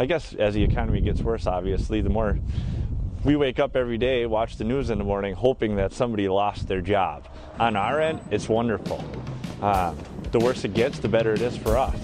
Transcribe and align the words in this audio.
I 0.00 0.06
guess 0.06 0.32
as 0.32 0.54
the 0.54 0.64
economy 0.64 1.02
gets 1.02 1.20
worse, 1.20 1.46
obviously, 1.46 2.00
the 2.00 2.08
more 2.08 2.38
we 3.22 3.36
wake 3.36 3.58
up 3.58 3.76
every 3.76 3.98
day, 3.98 4.24
watch 4.24 4.56
the 4.56 4.64
news 4.64 4.88
in 4.88 4.96
the 4.96 5.04
morning, 5.04 5.34
hoping 5.34 5.76
that 5.76 5.92
somebody 5.92 6.26
lost 6.26 6.68
their 6.68 6.80
job. 6.80 7.28
On 7.58 7.76
our 7.76 8.00
end, 8.00 8.18
it's 8.30 8.48
wonderful. 8.48 9.04
Uh, 9.60 9.94
the 10.32 10.38
worse 10.38 10.64
it 10.64 10.72
gets, 10.72 11.00
the 11.00 11.08
better 11.08 11.34
it 11.34 11.42
is 11.42 11.54
for 11.54 11.76
us. 11.76 11.94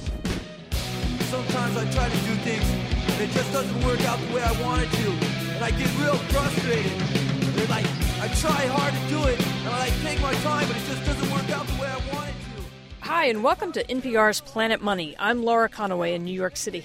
Sometimes 1.20 1.74
I 1.78 1.90
try 1.90 2.10
to 2.10 2.16
do 2.16 2.34
things 2.44 2.68
and 2.68 3.22
it 3.22 3.30
just 3.30 3.50
doesn't 3.50 3.82
work 3.86 4.02
out 4.02 4.20
the 4.28 4.34
way 4.34 4.42
I 4.42 4.62
want 4.62 4.82
it 4.82 4.90
to. 4.90 5.10
And 5.54 5.64
I 5.64 5.70
get 5.70 5.88
real 5.98 6.16
frustrated. 6.16 6.92
And 6.92 7.70
like, 7.70 7.86
I 8.20 8.28
try 8.34 8.66
hard 8.76 8.92
to 8.92 9.08
do 9.08 9.24
it 9.24 9.40
and 9.40 9.68
I 9.70 9.78
like 9.78 10.02
take 10.02 10.20
my 10.20 10.34
time, 10.34 10.68
but 10.68 10.76
it 10.76 10.84
just 10.86 11.02
doesn't 11.06 11.30
work 11.30 11.48
out 11.48 11.66
the 11.66 11.80
way 11.80 11.88
I 11.88 12.14
want 12.14 12.28
it 12.28 12.32
to. 12.32 13.06
Hi, 13.06 13.24
and 13.24 13.42
welcome 13.42 13.72
to 13.72 13.82
NPR's 13.84 14.42
Planet 14.42 14.82
Money. 14.82 15.16
I'm 15.18 15.44
Laura 15.44 15.70
Conaway 15.70 16.14
in 16.14 16.26
New 16.26 16.34
York 16.34 16.58
City. 16.58 16.84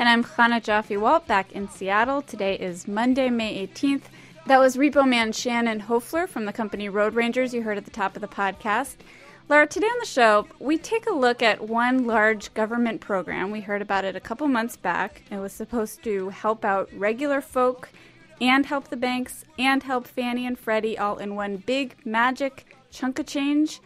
And 0.00 0.08
I'm 0.08 0.24
Chana 0.24 0.62
Joffe 0.62 0.98
Walt 0.98 1.26
back 1.26 1.52
in 1.52 1.68
Seattle. 1.68 2.22
Today 2.22 2.54
is 2.54 2.88
Monday, 2.88 3.28
May 3.28 3.66
18th. 3.66 4.04
That 4.46 4.58
was 4.58 4.78
Repo 4.78 5.06
Man 5.06 5.30
Shannon 5.30 5.82
Hofler 5.82 6.26
from 6.26 6.46
the 6.46 6.54
company 6.54 6.88
Road 6.88 7.12
Rangers 7.12 7.52
you 7.52 7.64
heard 7.64 7.76
at 7.76 7.84
the 7.84 7.90
top 7.90 8.16
of 8.16 8.22
the 8.22 8.26
podcast. 8.26 8.94
Laura, 9.50 9.66
today 9.66 9.88
on 9.88 9.98
the 10.00 10.06
show, 10.06 10.46
we 10.58 10.78
take 10.78 11.06
a 11.06 11.12
look 11.12 11.42
at 11.42 11.68
one 11.68 12.06
large 12.06 12.54
government 12.54 13.02
program. 13.02 13.50
We 13.50 13.60
heard 13.60 13.82
about 13.82 14.06
it 14.06 14.16
a 14.16 14.20
couple 14.20 14.48
months 14.48 14.78
back. 14.78 15.20
It 15.30 15.36
was 15.36 15.52
supposed 15.52 16.02
to 16.04 16.30
help 16.30 16.64
out 16.64 16.88
regular 16.96 17.42
folk 17.42 17.90
and 18.40 18.64
help 18.64 18.88
the 18.88 18.96
banks 18.96 19.44
and 19.58 19.82
help 19.82 20.06
Fannie 20.06 20.46
and 20.46 20.58
Freddie 20.58 20.96
all 20.96 21.18
in 21.18 21.34
one 21.34 21.58
big 21.58 21.94
magic 22.06 22.74
chunk 22.90 23.18
of 23.18 23.26
change, 23.26 23.80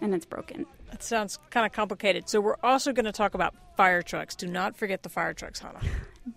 and 0.00 0.14
it's 0.14 0.26
broken. 0.26 0.66
That 0.90 1.02
sounds 1.02 1.38
kind 1.50 1.66
of 1.66 1.72
complicated. 1.72 2.28
So 2.28 2.40
we're 2.40 2.56
also 2.62 2.92
going 2.92 3.04
to 3.04 3.12
talk 3.12 3.34
about 3.34 3.54
fire 3.76 4.02
trucks. 4.02 4.34
Do 4.34 4.46
not 4.46 4.76
forget 4.76 5.02
the 5.02 5.08
fire 5.08 5.34
trucks, 5.34 5.60
Chana. 5.60 5.82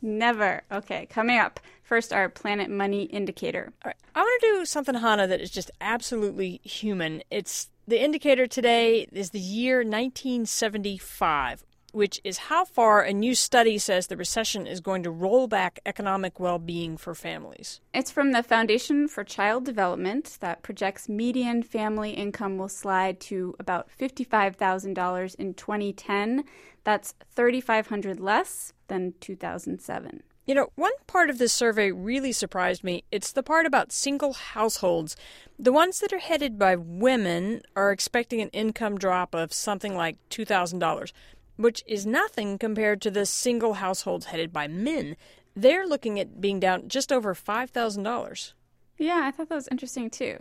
Never. 0.02 0.62
Okay, 0.72 1.05
coming 1.08 1.38
up. 1.38 1.59
First, 1.84 2.13
our 2.13 2.30
Planet 2.30 2.70
Money 2.70 3.03
indicator. 3.03 3.72
All 3.83 3.89
right. 3.89 3.95
I 4.16 4.19
want 4.19 4.41
to 4.41 4.47
do 4.47 4.66
something, 4.66 4.95
Chana, 4.95 5.28
that 5.28 5.41
is 5.41 5.50
just 5.50 5.72
absolutely 5.81 6.61
human. 6.64 7.23
It's 7.31 7.69
the 7.88 8.02
indicator 8.03 8.45
today 8.45 9.08
is 9.11 9.31
the 9.31 9.39
year 9.39 9.78
1975 9.78 11.63
which 11.93 12.19
is 12.23 12.37
how 12.37 12.65
far 12.65 13.01
a 13.01 13.13
new 13.13 13.35
study 13.35 13.77
says 13.77 14.07
the 14.07 14.17
recession 14.17 14.67
is 14.67 14.79
going 14.79 15.03
to 15.03 15.11
roll 15.11 15.47
back 15.47 15.79
economic 15.85 16.39
well 16.39 16.59
being 16.59 16.97
for 16.97 17.15
families. 17.15 17.81
It's 17.93 18.11
from 18.11 18.31
the 18.31 18.43
Foundation 18.43 19.07
for 19.07 19.23
Child 19.23 19.65
Development 19.65 20.37
that 20.39 20.63
projects 20.63 21.09
median 21.09 21.63
family 21.63 22.11
income 22.11 22.57
will 22.57 22.69
slide 22.69 23.19
to 23.21 23.55
about 23.59 23.89
$55,000 23.99 25.35
in 25.35 25.53
2010. 25.53 26.43
That's 26.83 27.13
3500 27.31 28.19
less 28.19 28.73
than 28.87 29.13
2007. 29.19 30.23
You 30.49 30.55
know, 30.55 30.69
one 30.73 30.93
part 31.05 31.29
of 31.29 31.37
this 31.37 31.53
survey 31.53 31.91
really 31.91 32.31
surprised 32.31 32.83
me. 32.83 33.03
It's 33.11 33.31
the 33.31 33.43
part 33.43 33.67
about 33.67 33.91
single 33.91 34.33
households. 34.33 35.15
The 35.59 35.71
ones 35.71 35.99
that 35.99 36.11
are 36.11 36.17
headed 36.17 36.57
by 36.57 36.75
women 36.75 37.61
are 37.75 37.91
expecting 37.91 38.41
an 38.41 38.49
income 38.49 38.97
drop 38.97 39.35
of 39.35 39.53
something 39.53 39.95
like 39.95 40.17
$2,000 40.31 41.11
which 41.59 41.83
is 41.85 42.05
nothing 42.05 42.57
compared 42.57 43.02
to 43.02 43.11
the 43.11 43.25
single 43.25 43.73
households 43.75 44.27
headed 44.27 44.53
by 44.53 44.65
men. 44.65 45.17
They're 45.55 45.85
looking 45.85 46.17
at 46.17 46.39
being 46.39 46.61
down 46.61 46.88
just 46.88 47.11
over 47.11 47.35
$5,000. 47.35 48.53
Yeah, 48.97 49.21
I 49.23 49.31
thought 49.31 49.49
that 49.49 49.55
was 49.55 49.67
interesting 49.69 50.09
too. 50.09 50.38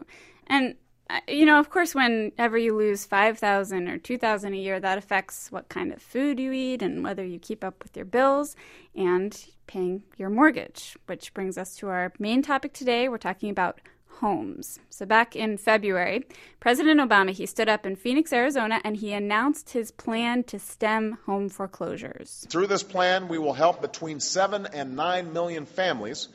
And 0.47 0.77
uh, 1.11 1.21
you 1.27 1.45
know, 1.45 1.59
of 1.59 1.71
course, 1.71 1.95
whenever 1.95 2.59
you 2.59 2.77
lose 2.77 3.07
five 3.07 3.39
thousand 3.39 3.89
or 3.89 3.97
two 3.97 4.19
thousand 4.19 4.53
a 4.53 4.59
year, 4.59 4.79
that 4.79 4.99
affects 4.99 5.51
what 5.51 5.71
kind 5.71 5.91
of 5.91 6.03
food 6.03 6.39
you 6.39 6.53
eat 6.53 6.83
and 6.83 7.03
whether 7.03 7.25
you 7.25 7.39
keep 7.39 7.65
up 7.65 7.83
with 7.83 7.97
your 7.97 8.05
bills 8.05 8.55
and 8.95 9.47
paying 9.67 10.03
your 10.19 10.29
mortgage. 10.29 10.99
Which 11.07 11.33
brings 11.33 11.57
us 11.57 11.77
to 11.77 11.89
our 11.89 12.13
main 12.19 12.43
topic 12.43 12.75
today. 12.75 13.09
We're 13.09 13.17
talking 13.17 13.49
about 13.49 13.81
homes. 14.21 14.79
So 14.91 15.07
back 15.07 15.35
in 15.37 15.59
February, 15.59 16.25
President 16.61 17.01
Obama, 17.01 17.31
he 17.31 17.47
stood 17.47 17.69
up 17.69 17.87
in 17.87 17.97
Phoenix, 17.97 18.33
Arizona, 18.33 18.81
and 18.85 18.97
he 18.97 19.13
announced 19.13 19.71
his 19.71 19.91
plan 19.91 20.45
to 20.45 20.59
stem 20.59 21.19
home 21.27 21.49
foreclosures. 21.49 22.47
Through 22.49 22.69
this 22.69 22.83
plan, 22.83 23.29
we 23.29 23.39
will 23.39 23.53
help 23.53 23.81
between 23.81 24.21
7 24.21 24.67
and 24.67 24.97
9 24.97 25.33
million 25.33 25.67
families 25.67 26.29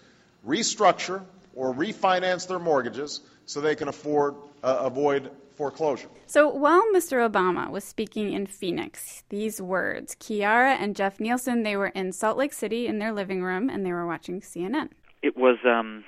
restructure 0.45 1.23
or 1.55 1.73
refinance 1.73 2.47
their 2.47 2.59
mortgages 2.59 3.21
so 3.45 3.61
they 3.61 3.75
can 3.75 3.87
afford 3.87 4.35
uh, 4.63 4.77
avoid 4.81 5.29
foreclosure. 5.55 6.07
So 6.25 6.49
while 6.49 6.81
Mr. 6.93 7.29
Obama 7.29 7.69
was 7.69 7.83
speaking 7.83 8.33
in 8.33 8.47
Phoenix, 8.47 9.23
these 9.29 9.61
words, 9.61 10.15
Kiara 10.15 10.75
and 10.79 10.95
Jeff 10.95 11.19
Nielsen, 11.19 11.63
they 11.63 11.77
were 11.77 11.87
in 11.87 12.11
Salt 12.11 12.37
Lake 12.37 12.53
City 12.53 12.87
in 12.87 12.99
their 12.99 13.13
living 13.13 13.43
room 13.43 13.69
and 13.69 13.85
they 13.85 13.91
were 13.91 14.07
watching 14.07 14.41
CNN. 14.41 14.89
It 15.21 15.37
was 15.37 15.57
um 15.65 16.03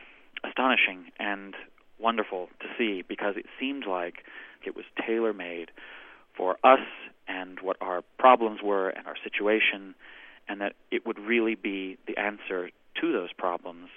astonishing 0.47 1.11
and 1.19 1.55
wonderful 1.99 2.49
to 2.59 2.67
see 2.77 3.03
because 3.07 3.35
it 3.37 3.45
seemed 3.59 3.85
like 3.85 4.23
it 4.65 4.75
was 4.75 4.85
tailor 5.05 5.33
made 5.33 5.71
for 6.35 6.57
us 6.63 6.79
and 7.27 7.59
what 7.61 7.77
our 7.81 8.03
problems 8.19 8.59
were 8.63 8.89
and 8.89 9.07
our 9.07 9.15
situation, 9.23 9.95
and 10.47 10.61
that 10.61 10.73
it 10.91 11.05
would 11.05 11.19
really 11.19 11.55
be 11.55 11.97
the 12.07 12.17
answer 12.17 12.69
to 13.01 13.11
those 13.11 13.33
problems 13.33 13.89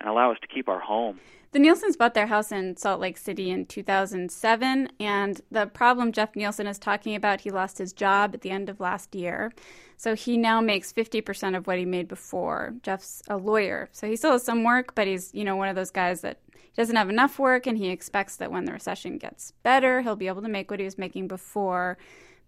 and 0.00 0.08
allow 0.08 0.32
us 0.32 0.38
to 0.40 0.46
keep 0.46 0.68
our 0.68 0.80
home. 0.80 1.20
The 1.52 1.60
Nielsens 1.60 1.96
bought 1.96 2.14
their 2.14 2.26
house 2.26 2.50
in 2.50 2.76
Salt 2.76 3.00
Lake 3.00 3.16
City 3.16 3.48
in 3.50 3.66
2007, 3.66 4.88
and 4.98 5.40
the 5.52 5.66
problem 5.66 6.10
Jeff 6.10 6.34
Nielsen 6.34 6.66
is 6.66 6.80
talking 6.80 7.14
about, 7.14 7.42
he 7.42 7.50
lost 7.50 7.78
his 7.78 7.92
job 7.92 8.32
at 8.34 8.40
the 8.40 8.50
end 8.50 8.68
of 8.68 8.80
last 8.80 9.14
year. 9.14 9.52
So 9.96 10.16
he 10.16 10.36
now 10.36 10.60
makes 10.60 10.92
50% 10.92 11.56
of 11.56 11.68
what 11.68 11.78
he 11.78 11.84
made 11.84 12.08
before. 12.08 12.74
Jeff's 12.82 13.22
a 13.28 13.36
lawyer, 13.36 13.88
so 13.92 14.08
he 14.08 14.16
still 14.16 14.32
has 14.32 14.42
some 14.42 14.64
work, 14.64 14.96
but 14.96 15.06
he's, 15.06 15.32
you 15.32 15.44
know, 15.44 15.54
one 15.54 15.68
of 15.68 15.76
those 15.76 15.92
guys 15.92 16.22
that 16.22 16.40
doesn't 16.76 16.96
have 16.96 17.08
enough 17.08 17.38
work 17.38 17.68
and 17.68 17.78
he 17.78 17.88
expects 17.88 18.36
that 18.36 18.50
when 18.50 18.64
the 18.64 18.72
recession 18.72 19.16
gets 19.16 19.52
better, 19.62 20.02
he'll 20.02 20.16
be 20.16 20.26
able 20.26 20.42
to 20.42 20.48
make 20.48 20.70
what 20.70 20.80
he 20.80 20.84
was 20.84 20.98
making 20.98 21.28
before. 21.28 21.96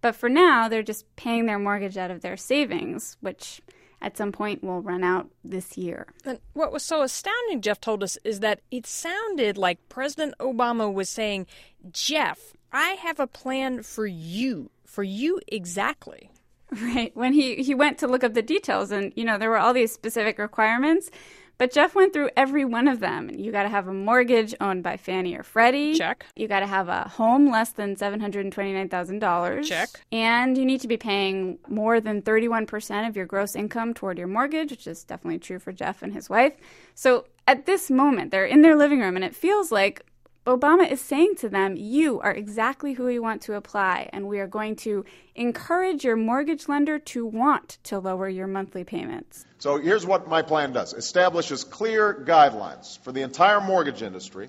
But 0.01 0.15
for 0.15 0.29
now, 0.29 0.67
they're 0.67 0.83
just 0.83 1.15
paying 1.15 1.45
their 1.45 1.57
mortgage 1.57 1.97
out 1.97 2.11
of 2.11 2.21
their 2.21 2.37
savings, 2.37 3.17
which 3.21 3.61
at 4.01 4.17
some 4.17 4.31
point 4.31 4.63
will 4.63 4.81
run 4.81 5.03
out 5.03 5.29
this 5.43 5.77
year. 5.77 6.07
And 6.25 6.39
what 6.53 6.71
was 6.71 6.83
so 6.83 7.01
astounding, 7.01 7.61
Jeff 7.61 7.81
told 7.81 8.03
us, 8.03 8.17
is 8.23 8.39
that 8.41 8.61
it 8.71 8.85
sounded 8.85 9.57
like 9.57 9.89
President 9.89 10.35
Obama 10.39 10.91
was 10.91 11.09
saying, 11.09 11.47
Jeff, 11.91 12.53
I 12.71 12.91
have 12.91 13.19
a 13.19 13.27
plan 13.27 13.83
for 13.83 14.05
you, 14.05 14.69
for 14.85 15.03
you 15.03 15.39
exactly. 15.47 16.31
Right. 16.69 17.15
When 17.15 17.31
he, 17.31 17.63
he 17.63 17.73
went 17.73 17.97
to 17.99 18.07
look 18.07 18.25
up 18.25 18.33
the 18.33 18.41
details, 18.41 18.91
and, 18.91 19.13
you 19.15 19.23
know, 19.23 19.37
there 19.37 19.49
were 19.49 19.57
all 19.57 19.73
these 19.73 19.93
specific 19.93 20.37
requirements. 20.37 21.09
But 21.57 21.71
Jeff 21.71 21.95
went 21.95 22.13
through 22.13 22.29
every 22.37 22.65
one 22.65 22.87
of 22.87 22.99
them. 22.99 23.31
You 23.33 23.51
got 23.51 23.63
to 23.63 23.69
have 23.69 23.87
a 23.87 23.93
mortgage 23.93 24.53
owned 24.61 24.83
by 24.83 24.97
Fannie 24.97 25.35
or 25.35 25.43
Freddie. 25.43 25.95
Check. 25.95 26.25
You 26.35 26.47
got 26.47 26.59
to 26.59 26.67
have 26.67 26.87
a 26.87 27.07
home 27.07 27.49
less 27.49 27.71
than 27.71 27.95
$729,000. 27.95 29.63
Check. 29.65 29.89
And 30.11 30.57
you 30.57 30.65
need 30.65 30.81
to 30.81 30.87
be 30.87 30.97
paying 30.97 31.59
more 31.67 31.99
than 31.99 32.21
31% 32.21 33.07
of 33.07 33.15
your 33.15 33.25
gross 33.25 33.55
income 33.55 33.93
toward 33.93 34.17
your 34.17 34.27
mortgage, 34.27 34.71
which 34.71 34.87
is 34.87 35.03
definitely 35.03 35.39
true 35.39 35.59
for 35.59 35.71
Jeff 35.71 36.03
and 36.03 36.13
his 36.13 36.29
wife. 36.29 36.53
So 36.93 37.25
at 37.47 37.65
this 37.65 37.89
moment, 37.89 38.31
they're 38.31 38.45
in 38.45 38.61
their 38.61 38.75
living 38.75 38.99
room 38.99 39.15
and 39.15 39.25
it 39.25 39.35
feels 39.35 39.71
like 39.71 40.05
Obama 40.47 40.89
is 40.89 41.01
saying 41.01 41.35
to 41.35 41.49
them, 41.49 41.75
you 41.75 42.21
are 42.21 42.31
exactly 42.31 42.93
who 42.93 43.03
we 43.03 43.19
want 43.19 43.41
to 43.41 43.55
apply, 43.55 44.09
and 44.13 44.29
we 44.29 44.39
are 44.39 44.47
going 44.47 44.77
to 44.77 45.03
encourage 45.35 46.05
your 46.05 46.15
mortgage 46.15 46.69
lender 46.69 46.99
to 46.99 47.25
want 47.25 47.77
to 47.83 47.99
lower 47.99 48.29
your 48.29 48.47
monthly 48.47 48.85
payments. 48.85 49.45
So 49.59 49.77
here's 49.77 50.05
what 50.05 50.29
my 50.29 50.43
plan 50.43 50.71
does 50.71 50.93
establishes 50.93 51.65
clear 51.65 52.23
guidelines 52.25 52.97
for 52.99 53.11
the 53.11 53.23
entire 53.23 53.59
mortgage 53.59 54.01
industry 54.01 54.47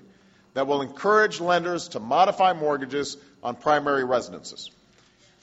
that 0.53 0.67
will 0.67 0.81
encourage 0.81 1.41
lenders 1.41 1.89
to 1.89 1.99
modify 1.99 2.53
mortgages 2.53 3.17
on 3.43 3.57
primary 3.57 4.05
residences. 4.05 4.71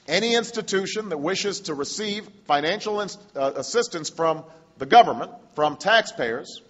Any 0.07 0.33
institution 0.33 1.09
that 1.09 1.19
wishes 1.19 1.61
to 1.61 1.75
receive 1.75 2.27
financial 2.45 2.99
uh, 2.99 3.05
assistance 3.55 4.09
from 4.09 4.43
the 4.79 4.87
government, 4.87 5.31
from 5.53 5.77
taxpayers, 5.77 6.63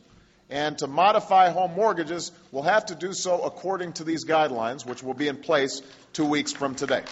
and 0.49 0.77
to 0.77 0.87
modify 0.87 1.49
home 1.49 1.73
mortgages 1.73 2.31
we'll 2.51 2.63
have 2.63 2.85
to 2.85 2.95
do 2.95 3.13
so 3.13 3.41
according 3.41 3.93
to 3.93 4.03
these 4.03 4.25
guidelines, 4.25 4.85
which 4.85 5.03
will 5.03 5.13
be 5.13 5.27
in 5.27 5.37
place 5.37 5.81
two 6.13 6.25
weeks 6.25 6.53
from 6.53 6.75
today. 6.75 7.03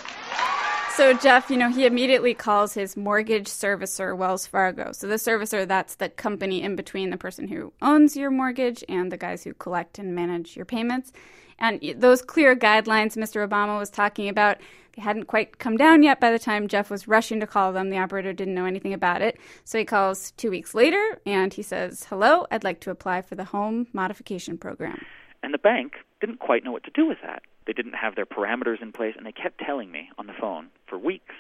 So, 0.96 1.12
Jeff, 1.12 1.50
you 1.50 1.58
know, 1.58 1.70
he 1.70 1.86
immediately 1.86 2.34
calls 2.34 2.74
his 2.74 2.96
mortgage 2.96 3.48
servicer 3.48 4.16
Wells 4.16 4.48
Fargo. 4.48 4.94
So, 4.94 5.08
the 5.08 5.16
servicer, 5.16 5.68
that's 5.68 5.96
the 5.96 6.08
company 6.08 6.62
in 6.62 6.78
between 6.78 7.10
the 7.10 7.18
person 7.18 7.50
who 7.50 7.74
owns 7.82 8.16
your 8.16 8.32
mortgage 8.32 8.82
and 8.88 9.12
the 9.12 9.18
guys 9.18 9.44
who 9.44 9.54
collect 9.54 10.00
and 10.00 10.16
manage 10.16 10.56
your 10.56 10.64
payments. 10.64 11.12
And 11.60 11.82
those 11.98 12.22
clear 12.22 12.56
guidelines 12.56 13.16
Mr. 13.16 13.48
Obama 13.48 13.80
was 13.80 13.90
talking 13.90 14.30
about, 14.30 14.58
they 14.96 15.02
hadn't 15.02 15.26
quite 15.26 15.58
come 15.58 15.78
down 15.78 16.04
yet 16.04 16.20
by 16.20 16.32
the 16.32 16.40
time 16.40 16.68
Jeff 16.68 16.90
was 16.90 17.08
rushing 17.08 17.40
to 17.40 17.48
call 17.48 17.74
them. 17.74 17.90
The 17.90 17.98
operator 17.98 18.34
didn't 18.34 18.54
know 18.54 18.66
anything 18.66 18.94
about 18.94 19.22
it. 19.22 19.38
So 19.64 19.78
he 19.78 19.86
calls 19.86 20.32
two 20.32 20.50
weeks 20.50 20.74
later 20.74 21.20
and 21.26 21.54
he 21.54 21.62
says, 21.62 22.06
Hello, 22.10 22.46
I'd 22.52 22.64
like 22.64 22.80
to 22.82 22.92
apply 22.92 23.22
for 23.22 23.36
the 23.36 23.46
home 23.46 23.88
modification 23.94 24.58
program. 24.58 25.04
And 25.44 25.54
the 25.54 25.60
bank 25.60 25.94
didn't 26.22 26.40
quite 26.40 26.64
know 26.64 26.72
what 26.72 26.84
to 26.86 26.92
do 26.92 27.06
with 27.06 27.20
that. 27.24 27.44
They 27.68 27.74
didn't 27.74 27.94
have 27.94 28.16
their 28.16 28.26
parameters 28.26 28.82
in 28.82 28.92
place, 28.92 29.16
and 29.18 29.26
they 29.26 29.32
kept 29.32 29.60
telling 29.60 29.92
me 29.92 30.10
on 30.18 30.28
the 30.28 30.34
phone 30.40 30.68
for 30.88 30.98
weeks, 30.98 31.34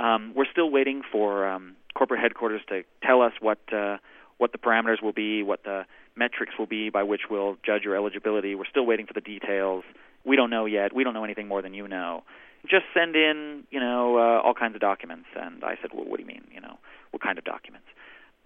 um, 0.00 0.32
we're 0.34 0.50
still 0.50 0.70
waiting 0.70 1.02
for 1.10 1.46
um, 1.46 1.76
corporate 1.94 2.20
headquarters 2.20 2.62
to 2.68 2.82
tell 3.02 3.22
us 3.22 3.32
what 3.40 3.58
uh, 3.72 3.98
what 4.38 4.52
the 4.52 4.58
parameters 4.58 5.02
will 5.02 5.12
be, 5.12 5.42
what 5.42 5.64
the 5.64 5.84
metrics 6.16 6.54
will 6.58 6.66
be 6.66 6.90
by 6.90 7.02
which 7.02 7.22
we'll 7.30 7.56
judge 7.64 7.82
your 7.82 7.96
eligibility. 7.96 8.54
We're 8.54 8.70
still 8.70 8.86
waiting 8.86 9.06
for 9.06 9.14
the 9.14 9.20
details. 9.20 9.84
We 10.24 10.36
don't 10.36 10.50
know 10.50 10.66
yet. 10.66 10.94
We 10.94 11.04
don't 11.04 11.14
know 11.14 11.24
anything 11.24 11.48
more 11.48 11.62
than 11.62 11.74
you 11.74 11.88
know. 11.88 12.22
Just 12.68 12.84
send 12.92 13.16
in, 13.16 13.64
you 13.70 13.80
know, 13.80 14.18
uh, 14.18 14.40
all 14.42 14.54
kinds 14.54 14.74
of 14.74 14.80
documents. 14.80 15.26
And 15.34 15.64
I 15.64 15.76
said, 15.80 15.90
well, 15.94 16.04
what 16.04 16.18
do 16.18 16.22
you 16.22 16.28
mean? 16.28 16.44
You 16.52 16.60
know, 16.60 16.78
what 17.10 17.22
kind 17.22 17.38
of 17.38 17.44
documents? 17.44 17.86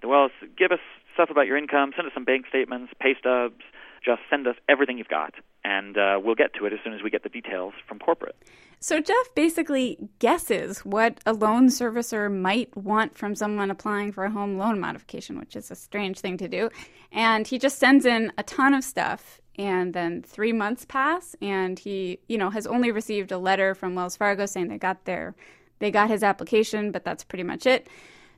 Well, 0.03 0.29
give 0.57 0.71
us 0.71 0.81
stuff 1.15 1.31
about 1.31 1.47
your 1.47 1.57
income. 1.57 1.93
Send 1.97 2.07
us 2.07 2.15
some 2.15 2.25
bank 2.25 2.47
statements, 2.49 2.93
pay 3.01 3.15
stubs. 3.19 3.63
Just 4.05 4.21
send 4.29 4.47
us 4.47 4.57
everything 4.69 4.99
you've 4.99 5.09
got, 5.09 5.33
and 5.65 5.97
uh, 5.97 6.21
we'll 6.23 6.35
get 6.35 6.55
to 6.55 6.67
it 6.67 6.73
as 6.73 6.79
soon 6.85 6.93
as 6.93 7.03
we 7.03 7.11
get 7.11 7.23
the 7.23 7.29
details 7.29 7.73
from 7.89 7.99
corporate. 7.99 8.37
So 8.81 9.01
Jeff 9.01 9.35
basically 9.35 9.97
guesses 10.19 10.81
what 10.81 11.19
a 11.25 11.33
loan 11.33 11.69
servicer 11.69 12.31
might 12.31 12.77
want 12.77 13.17
from 13.17 13.35
someone 13.35 13.71
applying 13.71 14.13
for 14.13 14.25
a 14.25 14.31
home 14.31 14.59
loan 14.59 14.79
modification, 14.79 15.39
which 15.39 15.57
is 15.57 15.71
a 15.71 15.75
strange 15.75 16.21
thing 16.21 16.37
to 16.37 16.49
do. 16.49 16.69
And 17.11 17.47
he 17.47 17.59
just 17.59 17.79
sends 17.79 18.05
in 18.05 18.31
a 18.37 18.43
ton 18.43 18.75
of 18.75 18.85
stuff 18.85 19.41
and 19.57 19.95
then 19.95 20.23
3 20.23 20.53
months 20.53 20.85
pass 20.85 21.35
and 21.41 21.79
he, 21.79 22.19
you 22.29 22.37
know, 22.37 22.51
has 22.51 22.67
only 22.67 22.91
received 22.91 23.33
a 23.33 23.39
letter 23.39 23.75
from 23.75 23.95
Wells 23.95 24.17
Fargo 24.17 24.45
saying 24.45 24.69
they 24.69 24.79
got 24.79 25.07
their 25.07 25.35
they 25.79 25.91
got 25.91 26.09
his 26.09 26.23
application, 26.23 26.93
but 26.93 27.05
that's 27.05 27.25
pretty 27.25 27.43
much 27.43 27.67
it. 27.67 27.89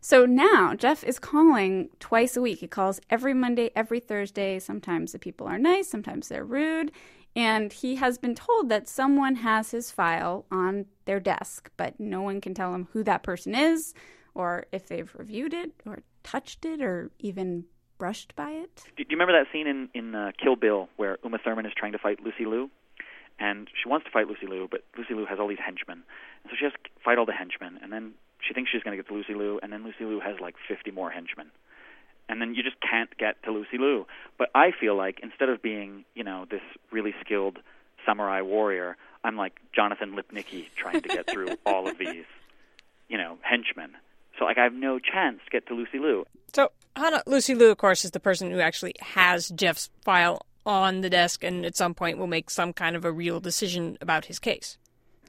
So 0.00 0.24
now 0.24 0.74
Jeff 0.74 1.02
is 1.02 1.18
calling 1.18 1.88
twice 1.98 2.36
a 2.36 2.40
week. 2.40 2.60
He 2.60 2.68
calls 2.68 3.00
every 3.10 3.34
Monday, 3.34 3.70
every 3.74 3.98
Thursday. 3.98 4.58
Sometimes 4.58 5.12
the 5.12 5.18
people 5.18 5.48
are 5.48 5.58
nice, 5.58 5.88
sometimes 5.88 6.28
they're 6.28 6.44
rude. 6.44 6.92
And 7.36 7.70
he 7.70 7.96
has 7.96 8.16
been 8.16 8.34
told 8.34 8.70
that 8.70 8.88
someone 8.88 9.36
has 9.36 9.70
his 9.70 9.90
file 9.90 10.46
on 10.50 10.86
their 11.04 11.20
desk, 11.20 11.70
but 11.76 12.00
no 12.00 12.22
one 12.22 12.40
can 12.40 12.54
tell 12.54 12.74
him 12.74 12.88
who 12.94 13.04
that 13.04 13.22
person 13.22 13.54
is, 13.54 13.92
or 14.34 14.64
if 14.72 14.88
they've 14.88 15.12
reviewed 15.14 15.52
it, 15.52 15.72
or 15.84 16.02
touched 16.24 16.64
it, 16.64 16.80
or 16.80 17.10
even 17.18 17.64
brushed 17.98 18.34
by 18.36 18.52
it. 18.52 18.84
Do 18.96 19.02
you 19.02 19.06
remember 19.10 19.34
that 19.34 19.52
scene 19.52 19.66
in 19.66 19.90
in 19.92 20.14
uh, 20.14 20.32
Kill 20.42 20.56
Bill 20.56 20.88
where 20.96 21.18
Uma 21.22 21.38
Thurman 21.38 21.66
is 21.66 21.72
trying 21.76 21.92
to 21.92 21.98
fight 21.98 22.20
Lucy 22.24 22.46
Liu, 22.46 22.70
and 23.38 23.68
she 23.80 23.86
wants 23.86 24.06
to 24.06 24.10
fight 24.10 24.28
Lucy 24.28 24.46
Liu, 24.46 24.66
but 24.70 24.82
Lucy 24.96 25.12
Liu 25.12 25.26
has 25.26 25.38
all 25.38 25.48
these 25.48 25.60
henchmen, 25.64 26.04
and 26.42 26.50
so 26.50 26.56
she 26.58 26.64
has 26.64 26.72
to 26.72 26.78
fight 27.04 27.18
all 27.18 27.26
the 27.26 27.32
henchmen, 27.32 27.78
and 27.82 27.92
then 27.92 28.14
she 28.40 28.54
thinks 28.54 28.70
she's 28.70 28.82
going 28.82 28.96
to 28.96 29.02
get 29.02 29.08
to 29.08 29.14
Lucy 29.14 29.34
Liu, 29.34 29.60
and 29.62 29.72
then 29.72 29.84
Lucy 29.84 30.04
Liu 30.04 30.20
has 30.20 30.40
like 30.40 30.54
50 30.68 30.90
more 30.90 31.10
henchmen 31.10 31.50
and 32.28 32.40
then 32.40 32.54
you 32.54 32.62
just 32.62 32.76
can't 32.80 33.16
get 33.18 33.42
to 33.44 33.52
Lucy 33.52 33.78
Liu. 33.78 34.06
But 34.38 34.50
I 34.54 34.72
feel 34.78 34.96
like 34.96 35.20
instead 35.22 35.48
of 35.48 35.62
being, 35.62 36.04
you 36.14 36.24
know, 36.24 36.46
this 36.50 36.62
really 36.90 37.14
skilled 37.20 37.58
samurai 38.04 38.40
warrior, 38.40 38.96
I'm 39.24 39.36
like 39.36 39.60
Jonathan 39.74 40.16
Lipnicki 40.16 40.66
trying 40.76 41.02
to 41.02 41.08
get 41.08 41.28
through 41.28 41.56
all 41.66 41.88
of 41.88 41.98
these, 41.98 42.24
you 43.08 43.18
know, 43.18 43.38
henchmen. 43.42 43.92
So 44.38 44.44
like 44.44 44.58
I 44.58 44.64
have 44.64 44.74
no 44.74 44.98
chance 44.98 45.40
to 45.44 45.50
get 45.50 45.66
to 45.68 45.74
Lucy 45.74 45.98
Liu. 45.98 46.26
So 46.52 46.70
Chana, 46.96 47.22
Lucy 47.26 47.54
Liu, 47.54 47.70
of 47.70 47.78
course, 47.78 48.04
is 48.04 48.10
the 48.10 48.20
person 48.20 48.50
who 48.50 48.60
actually 48.60 48.94
has 49.00 49.48
Jeff's 49.50 49.90
file 50.02 50.42
on 50.64 51.00
the 51.00 51.10
desk, 51.10 51.44
and 51.44 51.64
at 51.64 51.76
some 51.76 51.94
point 51.94 52.18
will 52.18 52.26
make 52.26 52.50
some 52.50 52.72
kind 52.72 52.96
of 52.96 53.04
a 53.04 53.12
real 53.12 53.38
decision 53.38 53.96
about 54.00 54.24
his 54.24 54.38
case. 54.38 54.78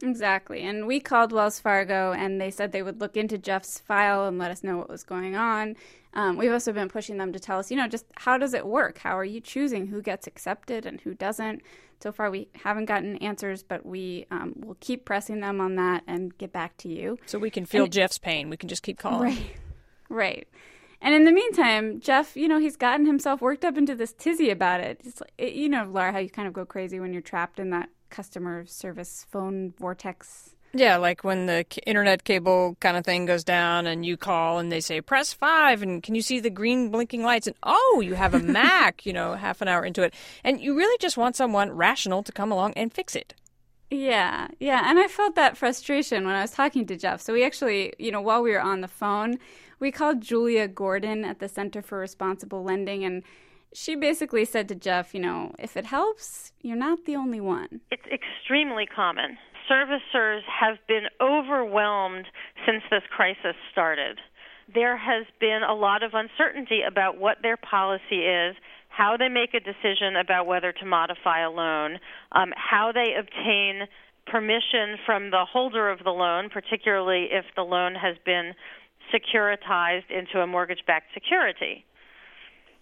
Exactly. 0.01 0.61
And 0.61 0.85
we 0.85 0.99
called 0.99 1.31
Wells 1.31 1.59
Fargo 1.59 2.11
and 2.11 2.39
they 2.39 2.51
said 2.51 2.71
they 2.71 2.83
would 2.83 3.01
look 3.01 3.17
into 3.17 3.37
Jeff's 3.37 3.79
file 3.79 4.25
and 4.25 4.37
let 4.37 4.51
us 4.51 4.63
know 4.63 4.77
what 4.77 4.89
was 4.89 5.03
going 5.03 5.35
on. 5.35 5.75
Um, 6.13 6.37
we've 6.37 6.51
also 6.51 6.71
been 6.71 6.89
pushing 6.89 7.17
them 7.17 7.33
to 7.33 7.39
tell 7.39 7.59
us, 7.59 7.69
you 7.69 7.77
know, 7.77 7.87
just 7.87 8.05
how 8.15 8.37
does 8.37 8.53
it 8.53 8.65
work? 8.65 8.99
How 8.99 9.17
are 9.17 9.25
you 9.25 9.39
choosing 9.39 9.87
who 9.87 10.01
gets 10.01 10.27
accepted 10.27 10.85
and 10.85 11.01
who 11.01 11.13
doesn't? 11.13 11.61
So 11.99 12.11
far, 12.11 12.29
we 12.29 12.47
haven't 12.53 12.85
gotten 12.85 13.17
answers, 13.17 13.63
but 13.63 13.85
we 13.85 14.25
um, 14.29 14.53
will 14.57 14.77
keep 14.79 15.03
pressing 15.05 15.39
them 15.39 15.59
on 15.59 15.75
that 15.75 16.03
and 16.07 16.37
get 16.37 16.53
back 16.53 16.77
to 16.77 16.89
you. 16.89 17.17
So 17.25 17.39
we 17.39 17.49
can 17.49 17.65
feel 17.65 17.85
and, 17.85 17.93
Jeff's 17.93 18.19
pain. 18.19 18.49
We 18.49 18.57
can 18.57 18.69
just 18.69 18.83
keep 18.83 18.99
calling. 18.99 19.35
Right. 19.35 19.55
Right. 20.09 20.47
And 21.01 21.13
in 21.13 21.25
the 21.25 21.31
meantime, 21.31 21.99
Jeff, 21.99 22.35
you 22.35 22.47
know, 22.47 22.59
he's 22.59 22.75
gotten 22.75 23.05
himself 23.05 23.41
worked 23.41 23.65
up 23.65 23.77
into 23.77 23.95
this 23.95 24.13
tizzy 24.13 24.49
about 24.49 24.79
it. 24.79 25.01
It's 25.03 25.21
like, 25.21 25.55
you 25.55 25.69
know, 25.69 25.83
Laura, 25.83 26.11
how 26.11 26.19
you 26.19 26.29
kind 26.29 26.47
of 26.47 26.53
go 26.53 26.65
crazy 26.65 26.99
when 26.99 27.13
you're 27.13 27.21
trapped 27.21 27.59
in 27.59 27.69
that 27.71 27.89
customer 28.09 28.65
service 28.65 29.25
phone 29.29 29.73
vortex. 29.79 30.53
Yeah, 30.73 30.97
like 30.97 31.23
when 31.23 31.45
the 31.45 31.65
internet 31.85 32.23
cable 32.23 32.77
kind 32.79 32.97
of 32.97 33.05
thing 33.05 33.25
goes 33.25 33.43
down 33.43 33.87
and 33.87 34.05
you 34.05 34.17
call 34.17 34.59
and 34.59 34.71
they 34.71 34.81
say 34.81 35.01
press 35.01 35.33
5 35.33 35.81
and 35.81 36.03
can 36.03 36.13
you 36.13 36.21
see 36.21 36.39
the 36.39 36.49
green 36.49 36.89
blinking 36.91 37.23
lights 37.23 37.47
and 37.47 37.55
oh, 37.63 38.01
you 38.03 38.15
have 38.15 38.33
a 38.33 38.39
Mac, 38.39 39.05
you 39.05 39.13
know, 39.13 39.33
half 39.35 39.61
an 39.61 39.67
hour 39.67 39.85
into 39.85 40.03
it. 40.03 40.13
And 40.43 40.59
you 40.59 40.75
really 40.75 40.97
just 40.99 41.17
want 41.17 41.35
someone 41.35 41.71
rational 41.71 42.21
to 42.23 42.31
come 42.31 42.51
along 42.51 42.73
and 42.75 42.93
fix 42.93 43.15
it. 43.15 43.33
Yeah, 43.89 44.49
yeah, 44.59 44.89
and 44.89 44.99
I 44.99 45.07
felt 45.07 45.35
that 45.35 45.55
frustration 45.55 46.25
when 46.25 46.35
I 46.35 46.41
was 46.41 46.51
talking 46.51 46.85
to 46.87 46.97
Jeff. 46.97 47.21
So 47.21 47.31
we 47.31 47.45
actually, 47.45 47.93
you 47.97 48.11
know, 48.11 48.19
while 48.19 48.43
we 48.43 48.51
were 48.51 48.61
on 48.61 48.81
the 48.81 48.87
phone, 48.89 49.39
we 49.79 49.91
called 49.91 50.19
Julia 50.19 50.67
Gordon 50.67 51.23
at 51.23 51.39
the 51.39 51.47
Center 51.47 51.81
for 51.81 51.97
Responsible 51.97 52.63
Lending 52.63 53.05
and 53.05 53.23
she 53.73 53.95
basically 53.95 54.45
said 54.45 54.67
to 54.69 54.75
Jeff, 54.75 55.13
you 55.13 55.19
know, 55.19 55.53
if 55.59 55.77
it 55.77 55.85
helps, 55.85 56.51
you're 56.61 56.77
not 56.77 57.05
the 57.05 57.15
only 57.15 57.41
one. 57.41 57.81
It's 57.91 58.07
extremely 58.11 58.85
common. 58.85 59.37
Servicers 59.69 60.41
have 60.47 60.77
been 60.87 61.05
overwhelmed 61.21 62.25
since 62.65 62.83
this 62.89 63.03
crisis 63.09 63.55
started. 63.71 64.19
There 64.73 64.97
has 64.97 65.25
been 65.39 65.61
a 65.67 65.73
lot 65.73 66.03
of 66.03 66.11
uncertainty 66.13 66.81
about 66.87 67.17
what 67.17 67.37
their 67.41 67.57
policy 67.57 68.25
is, 68.25 68.55
how 68.89 69.15
they 69.17 69.29
make 69.29 69.53
a 69.53 69.59
decision 69.59 70.15
about 70.19 70.47
whether 70.47 70.71
to 70.71 70.85
modify 70.85 71.43
a 71.43 71.49
loan, 71.49 71.99
um, 72.31 72.53
how 72.55 72.91
they 72.91 73.13
obtain 73.17 73.87
permission 74.25 74.97
from 75.05 75.29
the 75.31 75.45
holder 75.45 75.89
of 75.89 76.03
the 76.03 76.11
loan, 76.11 76.49
particularly 76.49 77.27
if 77.31 77.45
the 77.55 77.61
loan 77.61 77.95
has 77.95 78.17
been 78.25 78.53
securitized 79.13 80.09
into 80.09 80.41
a 80.41 80.47
mortgage 80.47 80.83
backed 80.85 81.13
security. 81.13 81.85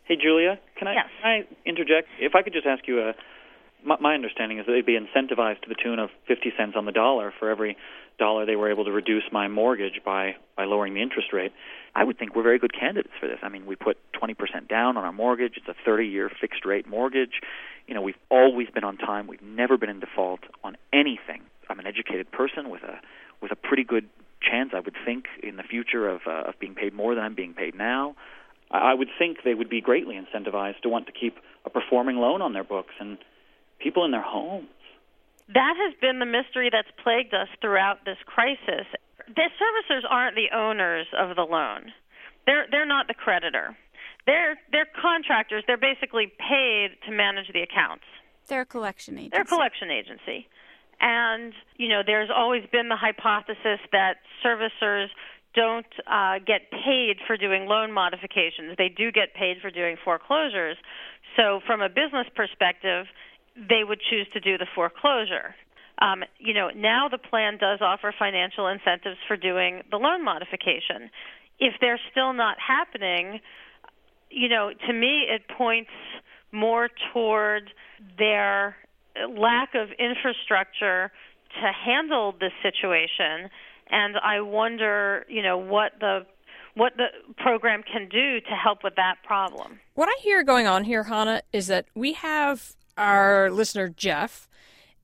Hey, 0.06 0.18
Julia, 0.22 0.60
can 0.78 0.88
I, 0.88 0.94
yes. 0.94 1.06
can 1.22 1.32
I 1.32 1.70
interject? 1.70 2.08
If 2.20 2.36
I 2.36 2.44
could 2.44 2.54
just 2.54 2.66
ask 2.66 2.88
you 2.88 3.02
a. 3.02 3.14
My, 3.84 3.98
my 4.00 4.16
understanding 4.16 4.58
is 4.58 4.66
that 4.66 4.72
they'd 4.72 4.86
be 4.86 4.98
incentivized 4.98 5.62
to 5.62 5.70
the 5.70 5.76
tune 5.76 6.00
of 6.00 6.10
50 6.28 6.54
cents 6.58 6.74
on 6.76 6.86
the 6.86 6.92
dollar 6.92 7.32
for 7.40 7.50
every 7.50 7.78
dollar 8.18 8.46
they 8.46 8.56
were 8.56 8.72
able 8.72 8.86
to 8.86 8.92
reduce 8.92 9.24
my 9.32 9.48
mortgage 9.48 10.02
by 10.04 10.36
by 10.58 10.66
lowering 10.66 10.94
the 10.94 11.02
interest 11.02 11.34
rate. 11.34 11.52
I 11.96 12.04
would 12.04 12.18
think 12.18 12.36
we're 12.36 12.44
very 12.44 12.60
good 12.60 12.74
candidates 12.74 13.14
for 13.20 13.28
this. 13.28 13.38
I 13.42 13.50
mean, 13.50 13.66
we 13.66 13.76
put 13.76 13.98
20% 14.14 14.68
down 14.68 14.98
on 14.98 15.06
our 15.06 15.14
mortgage. 15.14 15.54
It's 15.56 15.68
a 15.68 15.90
30-year 15.90 16.30
fixed 16.42 16.66
rate 16.66 16.88
mortgage. 16.88 17.42
You 17.88 17.94
know, 17.94 18.02
we've 18.02 18.20
always 18.30 18.70
been 18.70 18.84
on 18.84 18.98
time. 18.98 19.28
We've 19.28 19.42
never 19.42 19.78
been 19.78 19.90
in 19.90 20.02
default 20.02 20.42
on 20.64 20.76
anything. 20.92 21.44
I'm 21.70 21.80
an 21.80 21.88
educated 21.88 22.32
person 22.32 22.70
with 22.70 22.84
a 22.84 23.00
with 23.42 23.52
a 23.52 23.56
pretty 23.56 23.84
good 23.84 24.08
chance, 24.42 24.72
I 24.76 24.80
would 24.80 24.96
think, 25.06 25.26
in 25.42 25.56
the 25.58 25.64
future 25.64 26.08
of 26.08 26.22
uh, 26.28 26.50
of 26.50 26.60
being 26.60 26.76
paid 26.76 26.94
more 26.94 27.16
than 27.16 27.24
I'm 27.24 27.36
being 27.36 27.54
paid 27.54 27.76
now. 27.76 28.16
I 28.78 28.94
would 28.94 29.10
think 29.18 29.40
they 29.44 29.54
would 29.54 29.70
be 29.70 29.82
greatly 29.82 30.16
incentivized 30.16 30.82
to 30.82 30.90
want 30.90 31.08
to 31.08 31.12
keep 31.12 31.38
a 31.66 31.70
performing 31.70 32.18
loan 32.18 32.42
on 32.42 32.54
their 32.54 32.64
books 32.64 32.94
and 33.00 33.18
people 33.80 34.06
in 34.06 34.12
their 34.12 34.22
homes. 34.22 34.68
That 35.54 35.76
has 35.78 35.94
been 36.02 36.20
the 36.20 36.26
mystery 36.26 36.70
that's 36.72 36.88
plagued 37.04 37.34
us 37.34 37.48
throughout 37.62 38.06
this 38.06 38.18
crisis. 38.26 38.88
The 39.28 39.50
servicers 39.62 40.02
aren't 40.10 40.36
the 40.36 40.56
owners 40.56 41.08
of 41.18 41.36
the 41.36 41.44
loan. 41.44 41.94
They're 42.46 42.66
they're 42.72 42.86
not 42.86 43.08
the 43.08 43.14
creditor. 43.14 43.78
They're 44.26 44.58
they're 44.72 44.88
contractors. 45.00 45.64
They're 45.68 45.78
basically 45.78 46.32
paid 46.38 46.98
to 47.06 47.12
manage 47.12 47.52
the 47.54 47.62
accounts. 47.62 48.06
They're 48.48 48.62
a 48.62 48.66
collection 48.66 49.18
agency. 49.18 49.30
They're 49.34 49.42
a 49.42 49.46
collection 49.46 49.92
agency. 49.92 50.48
And, 51.02 51.54
you 51.78 51.90
know, 51.90 52.02
there's 52.06 52.30
always 52.34 52.64
been 52.72 52.88
the 52.90 52.96
hypothesis 52.96 53.80
that 53.92 54.18
servicers 54.44 55.08
don't 55.56 55.86
uh, 56.06 56.40
get 56.46 56.70
paid 56.72 57.18
for 57.26 57.38
doing 57.38 57.66
loan 57.66 57.92
modifications. 57.92 58.76
They 58.78 58.90
do 58.90 59.12
get 59.12 59.34
paid 59.34 59.58
for 59.62 59.72
doing 59.72 59.96
foreclosures. 60.04 60.78
So, 61.36 61.62
from 61.66 61.82
a 61.82 61.90
business 61.90 62.28
perspective, 62.36 63.06
they 63.56 63.84
would 63.84 64.00
choose 64.10 64.28
to 64.34 64.40
do 64.40 64.58
the 64.58 64.68
foreclosure. 64.76 65.56
Um, 66.00 66.24
you 66.40 66.54
know, 66.54 66.70
now 66.76 67.08
the 67.10 67.18
plan 67.18 67.58
does 67.58 67.80
offer 67.82 68.14
financial 68.18 68.68
incentives 68.68 69.18
for 69.28 69.38
doing 69.38 69.82
the 69.92 69.98
loan 69.98 70.24
modification. 70.24 71.10
If 71.60 71.76
they're 71.80 72.00
still 72.12 72.34
not 72.34 72.58
happening, 72.60 73.40
you 74.30 74.50
know, 74.50 74.72
to 74.88 74.94
me 74.94 75.24
it 75.30 75.44
points 75.58 75.92
more 76.52 76.90
toward 77.14 77.72
their 78.18 78.76
lack 79.30 79.74
of 79.74 79.90
infrastructure 79.98 81.12
to 81.62 81.72
handle 81.72 82.34
this 82.34 82.52
situation 82.62 83.50
and 83.90 84.18
I 84.18 84.42
wonder, 84.42 85.26
you 85.30 85.42
know, 85.42 85.58
what 85.58 85.94
the 86.00 86.26
what 86.76 86.94
the 86.98 87.08
program 87.38 87.84
can 87.84 88.10
do 88.10 88.42
to 88.42 88.52
help 88.52 88.84
with 88.84 88.96
that 88.96 89.16
problem. 89.24 89.80
What 89.94 90.10
I 90.10 90.22
hear 90.22 90.44
going 90.44 90.68
on 90.68 90.84
here, 90.84 91.06
Chana, 91.06 91.42
is 91.54 91.68
that 91.68 91.86
we 91.96 92.14
have 92.14 92.74
our 92.98 93.50
listener 93.50 93.88
Jeff, 93.88 94.50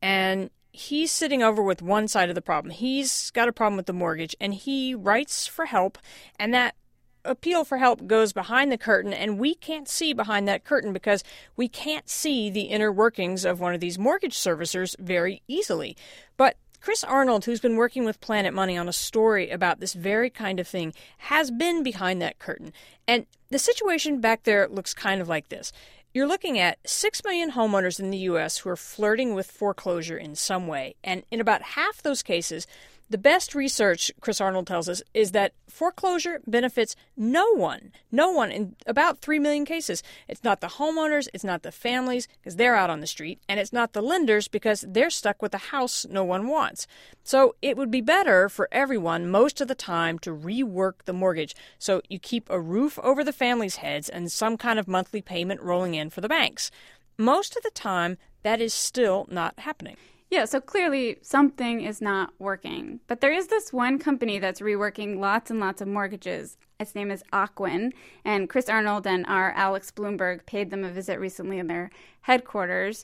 and 0.02 0.50
he's 0.74 1.12
sitting 1.12 1.42
over 1.42 1.64
with 1.64 1.82
one 1.82 2.08
side 2.08 2.30
of 2.30 2.36
the 2.36 2.42
problem. 2.42 2.74
He's 2.74 3.32
got 3.32 3.48
a 3.48 3.54
problem 3.54 3.78
with 3.78 3.86
the 3.86 3.94
mortgage, 3.94 4.36
and 4.40 4.54
he 4.54 4.94
writes 4.94 5.48
for 5.48 5.66
help, 5.66 5.98
and 6.38 6.54
that 6.54 6.76
appeal 7.24 7.64
for 7.64 7.78
help 7.78 8.08
goes 8.08 8.34
behind 8.34 8.72
the 8.72 8.78
curtain, 8.78 9.14
and 9.14 9.40
we 9.40 9.56
can't 9.56 9.88
see 9.88 10.14
behind 10.14 10.48
that 10.48 10.64
curtain 10.64 10.92
because 10.92 11.24
we 11.56 11.68
can't 11.68 12.10
see 12.10 12.50
the 12.50 12.64
inner 12.64 12.92
workings 12.92 13.46
of 13.46 13.60
one 13.60 13.74
of 13.74 13.80
these 13.80 14.00
mortgage 14.00 14.36
servicers 14.36 14.98
very 15.00 15.42
easily. 15.48 15.96
But 16.36 16.58
Chris 16.82 17.04
Arnold, 17.04 17.46
who's 17.46 17.60
been 17.60 17.76
working 17.76 18.06
with 18.06 18.20
Planet 18.22 18.56
Money 18.56 18.76
on 18.76 18.90
a 18.90 18.94
story 18.94 19.52
about 19.52 19.80
this 19.80 19.94
very 19.94 20.32
kind 20.32 20.60
of 20.60 20.68
thing, 20.68 20.94
has 21.20 21.52
been 21.52 21.84
behind 21.84 22.20
that 22.22 22.40
curtain. 22.40 22.74
And 23.08 23.28
the 23.52 23.60
situation 23.60 24.20
back 24.20 24.44
there 24.44 24.68
looks 24.68 24.92
kind 24.96 25.22
of 25.22 25.30
like 25.30 25.50
this. 25.50 25.72
You're 26.12 26.28
looking 26.28 26.58
at 26.58 26.80
6 26.84 27.24
million 27.24 27.52
homeowners 27.52 28.00
in 28.00 28.10
the 28.10 28.18
U.S. 28.18 28.58
who 28.58 28.70
are 28.70 28.76
flirting 28.76 29.36
with 29.36 29.52
foreclosure 29.52 30.18
in 30.18 30.34
some 30.36 30.66
way. 30.66 30.96
And 31.04 31.22
in 31.30 31.40
about 31.40 31.62
half 31.62 32.02
those 32.02 32.24
cases, 32.24 32.66
the 33.12 33.18
best 33.18 33.54
research, 33.54 34.10
Chris 34.22 34.40
Arnold 34.40 34.68
tells 34.68 34.88
us, 34.88 35.04
is 35.14 35.34
that 35.34 35.54
foreclosure 35.68 36.40
benefits 36.48 36.96
no 37.18 37.52
one. 37.52 37.92
No 38.10 38.32
one 38.32 38.52
in 38.52 38.76
about 38.88 39.20
3 39.20 39.38
million 39.38 39.66
cases. 39.66 40.02
It's 40.30 40.46
not 40.46 40.62
the 40.62 40.68
homeowners, 40.68 41.28
it's 41.34 41.44
not 41.44 41.64
the 41.64 41.74
families, 41.74 42.30
because 42.40 42.56
they're 42.56 42.76
out 42.76 42.90
on 42.90 43.02
the 43.02 43.08
street, 43.08 43.42
and 43.50 43.60
it's 43.60 43.74
not 43.74 43.92
the 43.92 44.02
lenders, 44.02 44.48
because 44.48 44.86
they're 44.88 45.10
stuck 45.10 45.42
with 45.42 45.54
a 45.54 45.58
house 45.58 46.06
no 46.10 46.24
one 46.24 46.48
wants. 46.48 46.88
So 47.24 47.56
it 47.62 47.76
would 47.76 47.92
be 47.92 48.02
better 48.02 48.48
for 48.48 48.70
everyone 48.72 49.30
most 49.30 49.60
of 49.60 49.68
the 49.68 49.76
time 49.76 50.18
to 50.20 50.34
rework 50.34 51.04
the 51.04 51.14
mortgage 51.14 51.54
so 51.78 52.02
you 52.08 52.18
keep 52.18 52.50
a 52.50 52.62
roof 52.62 52.98
over 53.04 53.26
the 53.26 53.34
families' 53.34 53.78
heads 53.78 54.08
and 54.08 54.32
some 54.32 54.56
kind 54.58 54.80
of 54.80 54.88
monthly 54.88 55.22
payment 55.22 55.62
rolling 55.62 55.96
in 55.96 56.10
for 56.10 56.22
the 56.22 56.30
banks. 56.30 56.72
Most 57.18 57.58
of 57.58 57.64
the 57.64 57.72
time, 57.72 58.18
that 58.44 58.62
is 58.62 58.74
still 58.74 59.28
not 59.30 59.60
happening. 59.60 59.98
Yeah, 60.32 60.46
so 60.46 60.62
clearly 60.62 61.18
something 61.22 61.82
is 61.82 62.02
not 62.02 62.32
working. 62.40 63.02
But 63.08 63.20
there 63.20 63.34
is 63.34 63.48
this 63.48 63.74
one 63.74 64.00
company 64.00 64.40
that's 64.40 64.62
reworking 64.62 65.20
lots 65.20 65.52
and 65.52 65.60
lots 65.60 65.82
of 65.82 65.90
mortgages. 65.90 66.58
Its 66.80 66.96
name 66.96 67.12
is 67.12 67.22
Ocwen, 67.34 67.92
and 68.24 68.50
Chris 68.50 68.70
Arnold 68.70 69.06
and 69.06 69.26
our 69.28 69.52
Alex 69.52 69.92
Blumberg 69.92 70.46
paid 70.46 70.70
them 70.72 70.86
a 70.86 70.90
visit 70.90 71.20
recently 71.20 71.60
in 71.60 71.68
their 71.68 71.92
headquarters. 72.22 73.04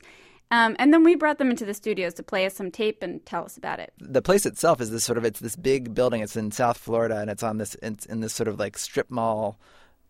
Um, 0.50 0.74
and 0.78 0.90
then 0.90 1.04
we 1.04 1.16
brought 1.16 1.36
them 1.36 1.50
into 1.50 1.66
the 1.66 1.74
studios 1.74 2.14
to 2.14 2.22
play 2.22 2.46
us 2.46 2.54
some 2.54 2.70
tape 2.70 3.02
and 3.02 3.24
tell 3.26 3.44
us 3.44 3.58
about 3.58 3.78
it. 3.78 3.92
The 4.00 4.22
place 4.22 4.46
itself 4.46 4.80
is 4.80 4.90
this 4.90 5.04
sort 5.04 5.18
of 5.18 5.26
it's 5.26 5.40
this 5.40 5.54
big 5.54 5.94
building. 5.94 6.22
It's 6.22 6.34
in 6.34 6.50
South 6.50 6.78
Florida, 6.78 7.18
and 7.18 7.28
it's 7.28 7.42
on 7.42 7.58
this 7.58 7.76
it's 7.82 8.06
in 8.06 8.20
this 8.20 8.32
sort 8.32 8.48
of 8.48 8.58
like 8.58 8.78
strip 8.78 9.10
mall 9.10 9.60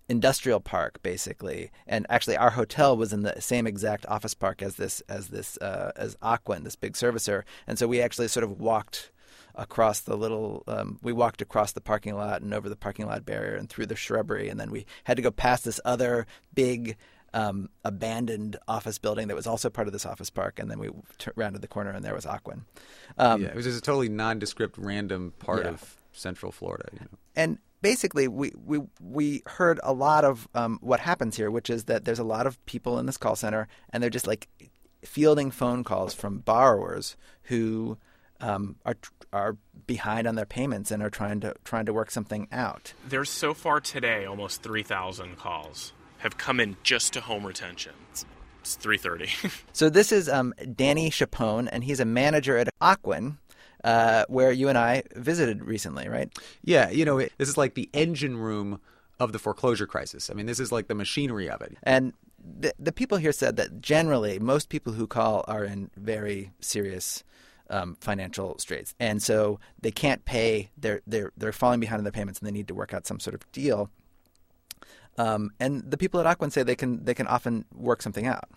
industrial 0.08 0.60
park 0.60 1.02
basically 1.02 1.70
and 1.86 2.06
actually 2.08 2.36
our 2.36 2.50
hotel 2.50 2.96
was 2.96 3.12
in 3.12 3.22
the 3.22 3.40
same 3.40 3.66
exact 3.66 4.06
office 4.06 4.34
park 4.34 4.62
as 4.62 4.76
this 4.76 5.02
as 5.08 5.28
this 5.28 5.58
uh, 5.58 5.92
as 5.96 6.16
Ocwen 6.16 6.64
this 6.64 6.76
big 6.76 6.94
servicer 6.94 7.42
and 7.66 7.78
so 7.78 7.86
we 7.86 8.00
actually 8.00 8.28
sort 8.28 8.44
of 8.44 8.58
walked 8.58 9.10
across 9.54 10.00
the 10.00 10.16
little 10.16 10.62
um, 10.66 10.98
we 11.02 11.12
walked 11.12 11.42
across 11.42 11.72
the 11.72 11.80
parking 11.80 12.14
lot 12.14 12.40
and 12.40 12.54
over 12.54 12.68
the 12.68 12.76
parking 12.76 13.06
lot 13.06 13.26
barrier 13.26 13.54
and 13.54 13.68
through 13.68 13.86
the 13.86 13.96
shrubbery 13.96 14.48
and 14.48 14.58
then 14.58 14.70
we 14.70 14.86
had 15.04 15.16
to 15.16 15.22
go 15.22 15.30
past 15.30 15.64
this 15.64 15.80
other 15.84 16.26
big 16.54 16.96
um, 17.34 17.68
abandoned 17.84 18.56
office 18.66 18.98
building 18.98 19.28
that 19.28 19.34
was 19.34 19.46
also 19.46 19.68
part 19.68 19.86
of 19.86 19.92
this 19.92 20.06
office 20.06 20.30
park, 20.30 20.58
and 20.58 20.70
then 20.70 20.78
we 20.78 20.88
t- 21.18 21.30
rounded 21.36 21.62
the 21.62 21.68
corner, 21.68 21.90
and 21.90 22.04
there 22.04 22.14
was 22.14 22.24
Ocwen. 22.24 22.62
Um, 23.18 23.42
yeah, 23.42 23.48
it 23.48 23.54
was 23.54 23.66
just 23.66 23.78
a 23.78 23.82
totally 23.82 24.08
nondescript, 24.08 24.78
random 24.78 25.32
part 25.38 25.64
yeah. 25.64 25.72
of 25.72 25.97
Central 26.12 26.52
Florida. 26.52 26.88
You 26.92 27.00
know? 27.00 27.18
And 27.36 27.58
basically, 27.82 28.28
we, 28.28 28.52
we, 28.64 28.80
we 29.00 29.42
heard 29.46 29.80
a 29.82 29.92
lot 29.92 30.24
of 30.24 30.48
um, 30.54 30.78
what 30.80 31.00
happens 31.00 31.36
here, 31.36 31.50
which 31.50 31.70
is 31.70 31.84
that 31.84 32.04
there's 32.04 32.18
a 32.18 32.24
lot 32.24 32.46
of 32.46 32.64
people 32.66 32.98
in 32.98 33.06
this 33.06 33.16
call 33.16 33.36
center, 33.36 33.68
and 33.90 34.02
they're 34.02 34.10
just 34.10 34.26
like 34.26 34.48
fielding 35.04 35.50
phone 35.50 35.84
calls 35.84 36.14
from 36.14 36.38
borrowers 36.38 37.16
who 37.44 37.96
um, 38.40 38.76
are 38.84 38.96
are 39.32 39.56
behind 39.86 40.26
on 40.26 40.34
their 40.34 40.46
payments 40.46 40.90
and 40.90 41.02
are 41.02 41.10
trying 41.10 41.40
to 41.40 41.54
trying 41.64 41.86
to 41.86 41.92
work 41.92 42.10
something 42.10 42.48
out. 42.52 42.92
There's 43.08 43.30
so 43.30 43.54
far 43.54 43.80
today 43.80 44.24
almost 44.24 44.62
3,000 44.62 45.36
calls 45.36 45.92
have 46.18 46.38
come 46.38 46.60
in 46.60 46.76
just 46.82 47.12
to 47.14 47.20
home 47.20 47.46
retention. 47.46 47.92
It's, 48.10 48.24
it's 48.60 48.76
3:30. 48.76 49.62
so 49.72 49.88
this 49.88 50.12
is 50.12 50.28
um, 50.28 50.54
Danny 50.74 51.10
Chapone, 51.10 51.68
and 51.70 51.84
he's 51.84 52.00
a 52.00 52.04
manager 52.04 52.56
at 52.56 52.68
Ocwen, 52.80 53.38
uh, 53.84 54.24
where 54.28 54.52
you 54.52 54.68
and 54.68 54.78
I 54.78 55.02
visited 55.14 55.64
recently, 55.64 56.08
right? 56.08 56.30
Yeah, 56.62 56.90
you 56.90 57.04
know, 57.04 57.18
it, 57.18 57.32
this 57.38 57.48
is 57.48 57.56
like 57.56 57.74
the 57.74 57.88
engine 57.92 58.36
room 58.36 58.80
of 59.20 59.32
the 59.32 59.38
foreclosure 59.38 59.86
crisis. 59.86 60.30
I 60.30 60.34
mean, 60.34 60.46
this 60.46 60.60
is 60.60 60.72
like 60.72 60.88
the 60.88 60.94
machinery 60.94 61.48
of 61.50 61.60
it. 61.60 61.76
And 61.82 62.12
the, 62.38 62.72
the 62.78 62.92
people 62.92 63.18
here 63.18 63.32
said 63.32 63.56
that 63.56 63.80
generally, 63.80 64.38
most 64.38 64.68
people 64.68 64.92
who 64.92 65.06
call 65.06 65.44
are 65.48 65.64
in 65.64 65.90
very 65.96 66.52
serious 66.60 67.24
um, 67.70 67.96
financial 68.00 68.58
straits, 68.58 68.94
and 68.98 69.22
so 69.22 69.60
they 69.80 69.90
can't 69.90 70.24
pay. 70.24 70.70
They're 70.78 71.02
they're 71.06 71.32
they're 71.36 71.52
falling 71.52 71.80
behind 71.80 71.98
on 71.98 72.04
their 72.04 72.12
payments, 72.12 72.40
and 72.40 72.46
they 72.46 72.52
need 72.52 72.68
to 72.68 72.74
work 72.74 72.94
out 72.94 73.06
some 73.06 73.20
sort 73.20 73.34
of 73.34 73.50
deal. 73.52 73.90
Um, 75.18 75.50
and 75.58 75.82
the 75.82 75.98
people 75.98 76.20
at 76.20 76.38
Ocwen 76.38 76.52
say 76.52 76.62
they 76.62 76.76
can 76.76 77.04
they 77.04 77.12
can 77.12 77.26
often 77.26 77.64
work 77.74 78.02
something 78.02 78.26
out. 78.26 78.48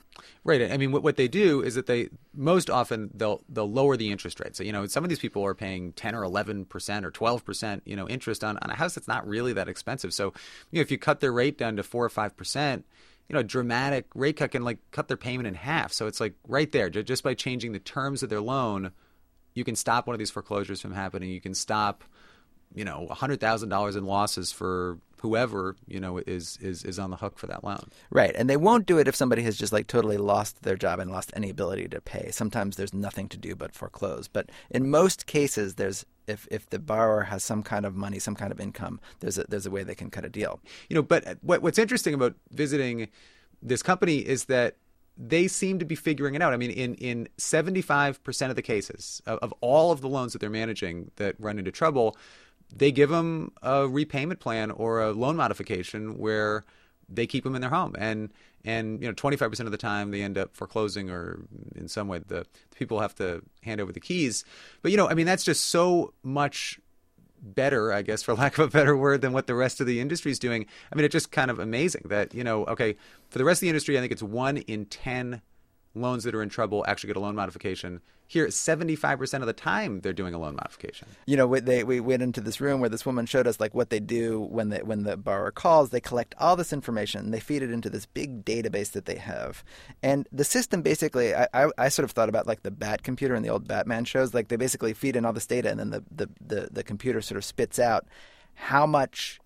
Right. 0.44 0.72
I 0.72 0.78
mean, 0.78 0.92
what, 0.92 1.02
what 1.02 1.16
they 1.16 1.28
do 1.28 1.62
is 1.64 1.74
that 1.74 1.88
they 1.88 2.10
most 2.36 2.70
often 2.70 3.10
they'll 3.16 3.44
they'll 3.50 3.70
lower 3.70 3.98
the 3.98 4.12
interest 4.12 4.40
rate. 4.40 4.56
So 4.56 4.64
you 4.64 4.72
know, 4.72 4.86
some 4.86 5.04
of 5.04 5.10
these 5.10 5.20
people 5.20 5.44
are 5.44 5.56
paying 5.56 5.92
ten 5.94 6.14
or 6.14 6.24
eleven 6.24 6.66
percent 6.66 7.04
or 7.04 7.10
twelve 7.10 7.44
percent, 7.44 7.82
you 7.86 7.96
know, 7.96 8.08
interest 8.08 8.44
on, 8.44 8.60
on 8.60 8.70
a 8.70 8.76
house 8.76 8.94
that's 8.94 9.08
not 9.08 9.28
really 9.28 9.54
that 9.54 9.68
expensive. 9.68 10.14
So 10.14 10.34
you 10.70 10.78
know, 10.78 10.82
if 10.82 10.92
you 10.92 11.00
cut 11.00 11.20
their 11.20 11.34
rate 11.34 11.58
down 11.58 11.78
to 11.78 11.84
four 11.84 12.06
or 12.06 12.10
five 12.10 12.38
percent, 12.38 12.86
you 13.28 13.34
know, 13.34 13.42
dramatic 13.42 14.06
rate 14.14 14.38
cut 14.38 14.52
can 14.52 14.64
like 14.64 14.78
cut 14.92 15.08
their 15.08 15.18
payment 15.18 15.48
in 15.48 15.56
half. 15.56 15.92
So 15.92 16.06
it's 16.06 16.20
like 16.20 16.36
right 16.48 16.72
there, 16.72 16.92
just 16.92 17.24
by 17.24 17.34
changing 17.34 17.72
the 17.72 17.80
terms 17.80 18.22
of 18.22 18.30
their 18.30 18.42
loan, 18.42 18.92
you 19.56 19.64
can 19.64 19.76
stop 19.76 20.06
one 20.06 20.14
of 20.14 20.20
these 20.20 20.32
foreclosures 20.32 20.80
from 20.80 20.94
happening. 20.94 21.32
You 21.32 21.42
can 21.42 21.56
stop, 21.56 22.04
you 22.76 22.86
know, 22.86 23.08
hundred 23.10 23.40
thousand 23.40 23.70
dollars 23.70 23.96
in 23.96 24.06
losses 24.06 24.52
for 24.52 25.00
whoever 25.22 25.76
you 25.88 26.00
know 26.00 26.20
is 26.20 26.58
is 26.62 26.84
is 26.84 27.00
on 27.00 27.12
the 27.12 27.18
hook 27.18 27.38
for 27.38 27.48
that 27.48 27.64
loan. 27.64 27.90
Right, 28.10 28.36
and 28.36 28.50
they 28.50 28.58
won't 28.58 28.86
do 28.86 28.98
it 28.98 29.08
if 29.08 29.16
somebody 29.16 29.44
has 29.44 29.58
just 29.58 29.72
like 29.72 29.88
totally 29.88 30.18
lost 30.18 30.64
their 30.64 30.76
job 30.76 31.00
and 31.00 31.12
lost 31.12 31.32
any 31.36 31.50
ability 31.50 31.88
to 31.90 32.02
pay. 32.02 32.32
Sometimes 32.32 32.76
there's 32.76 32.94
nothing 32.94 33.30
to 33.30 33.38
do 33.38 33.56
but 33.56 33.74
foreclose. 33.74 34.28
But 34.28 34.50
in 34.70 34.90
most 34.90 35.26
cases, 35.26 35.76
there's 35.76 36.06
if 36.28 36.48
if 36.52 36.70
the 36.70 36.80
borrower 36.80 37.24
has 37.24 37.44
some 37.44 37.64
kind 37.64 37.86
of 37.86 37.96
money, 37.96 38.20
some 38.20 38.36
kind 38.36 38.52
of 38.52 38.60
income, 38.60 39.00
there's 39.20 39.38
a 39.38 39.46
there's 39.48 39.66
a 39.66 39.72
way 39.72 39.84
they 39.84 39.96
can 39.96 40.10
cut 40.10 40.26
a 40.26 40.30
deal. 40.30 40.60
You 40.90 40.96
know, 40.96 41.04
but 41.04 41.38
what, 41.42 41.62
what's 41.62 41.80
interesting 41.80 42.14
about 42.14 42.36
visiting 42.52 43.10
this 43.62 43.84
company 43.84 44.18
is 44.18 44.46
that 44.46 44.78
they 45.18 45.48
seem 45.48 45.78
to 45.80 45.86
be 45.86 45.96
figuring 45.96 46.36
it 46.36 46.42
out. 46.42 46.54
I 46.54 46.58
mean, 46.58 46.72
in, 46.72 46.96
in 46.96 47.28
75% 47.38 48.50
of 48.50 48.56
the 48.56 48.62
cases 48.62 49.22
of, 49.28 49.40
of, 49.40 49.54
all 49.62 49.92
of 49.92 50.02
the 50.02 50.08
loans 50.08 50.34
that 50.34 50.40
they're 50.40 50.50
managing 50.50 51.12
that 51.18 51.36
run 51.38 51.60
into 51.60 51.72
trouble, 51.72 52.18
they 52.76 52.92
give 52.92 53.10
them 53.10 53.52
a 53.62 53.88
repayment 53.88 54.40
plan 54.40 54.72
or 54.72 55.02
a 55.02 55.12
loan 55.12 55.36
modification 55.36 56.18
where 56.18 56.64
they 57.10 57.28
keep 57.28 57.44
them 57.44 57.56
in 57.56 57.62
their 57.62 57.70
home. 57.70 57.96
And 57.98 58.32
and 58.64 59.02
you 59.02 59.08
know 59.08 59.14
25% 59.14 59.60
of 59.62 59.72
the 59.72 59.78
time 59.78 60.12
they 60.12 60.22
end 60.22 60.38
up 60.38 60.56
foreclosing 60.56 61.10
or 61.10 61.40
in 61.76 61.88
some 61.88 62.08
way 62.08 62.20
the, 62.20 62.46
the 62.70 62.76
people 62.76 63.00
have 63.00 63.16
to 63.16 63.42
hand 63.64 63.82
over 63.82 63.92
the 63.92 64.00
keys. 64.00 64.46
But 64.82 64.92
you 64.92 64.98
know 64.98 65.08
i 65.08 65.14
mean 65.14 65.26
that's 65.26 65.44
just 65.44 65.66
so 65.66 66.14
much 66.24 66.80
better 67.44 67.92
i 67.92 68.04
guess 68.04 68.22
for 68.22 68.34
lack 68.36 68.60
of 68.60 68.66
a 68.66 68.72
better 68.72 68.96
word 68.96 69.22
than 69.22 69.34
what 69.34 69.48
the 69.48 69.56
rest 69.56 69.82
of 69.82 69.88
the 69.88 70.00
industry 70.00 70.32
is 70.32 70.40
doing. 70.40 70.66
I 70.92 70.96
mean 70.96 71.06
it's 71.06 71.14
just 71.14 71.32
kind 71.32 71.52
of 71.52 71.60
amazing 71.60 72.04
that 72.06 72.34
you 72.34 72.44
know 72.44 72.66
okay 72.66 72.96
for 73.30 73.38
the 73.38 73.46
rest 73.46 73.60
of 73.60 73.62
the 73.62 73.70
industry 73.70 73.98
i 73.98 74.02
think 74.02 74.12
it's 74.12 74.24
1 74.24 74.58
in 74.58 74.86
10 74.86 75.42
loans 75.94 76.24
that 76.24 76.34
are 76.34 76.42
in 76.42 76.50
trouble 76.50 76.86
actually 76.88 77.08
get 77.08 77.18
a 77.18 77.20
loan 77.20 77.36
modification. 77.36 78.02
Here, 78.28 78.48
75% 78.48 79.42
of 79.42 79.46
the 79.46 79.52
time, 79.52 80.00
they're 80.00 80.14
doing 80.14 80.34
a 80.34 80.40
loan 80.40 80.56
modification. 80.56 81.10
You 81.26 81.36
know, 81.36 81.48
we, 81.48 81.60
they, 81.60 81.84
we 81.84 82.00
went 82.00 82.24
into 82.24 82.40
this 82.40 82.62
room 82.62 82.80
where 82.80 82.90
this 82.90 83.06
woman 83.06 83.26
showed 83.26 83.46
us 83.46 83.60
like 83.60 83.76
what 83.76 83.90
they 83.90 84.00
do 84.00 84.40
when 84.40 84.70
the, 84.70 84.80
when 84.80 85.04
the 85.04 85.18
borrower 85.18 85.52
calls. 85.52 85.90
They 85.90 86.00
collect 86.00 86.34
all 86.40 86.56
this 86.56 86.72
information 86.72 87.26
and 87.26 87.34
they 87.34 87.42
feed 87.42 87.62
it 87.62 87.72
into 87.72 87.90
this 87.90 88.06
big 88.06 88.46
database 88.46 88.92
that 88.92 89.06
they 89.06 89.18
have. 89.18 89.66
And 90.02 90.30
the 90.32 90.46
system 90.46 90.82
basically, 90.82 91.36
I, 91.36 91.48
I, 91.54 91.68
I 91.78 91.90
sort 91.90 92.06
of 92.06 92.12
thought 92.12 92.30
about 92.30 92.48
like 92.48 92.64
the 92.64 92.72
Bat 92.72 93.04
computer 93.04 93.36
in 93.36 93.44
the 93.44 93.50
old 93.50 93.68
Batman 93.68 94.06
shows. 94.06 94.34
Like 94.34 94.48
they 94.48 94.56
basically 94.56 94.94
feed 94.94 95.18
in 95.18 95.26
all 95.26 95.34
this 95.34 95.48
data 95.48 95.70
and 95.70 95.80
then 95.80 95.90
the, 95.90 96.04
the, 96.10 96.30
the, 96.40 96.70
the 96.72 96.84
computer 96.84 97.22
sort 97.22 97.38
of 97.38 97.44
spits 97.44 97.80
out 97.80 98.06
how 98.54 98.86
much 98.86 99.42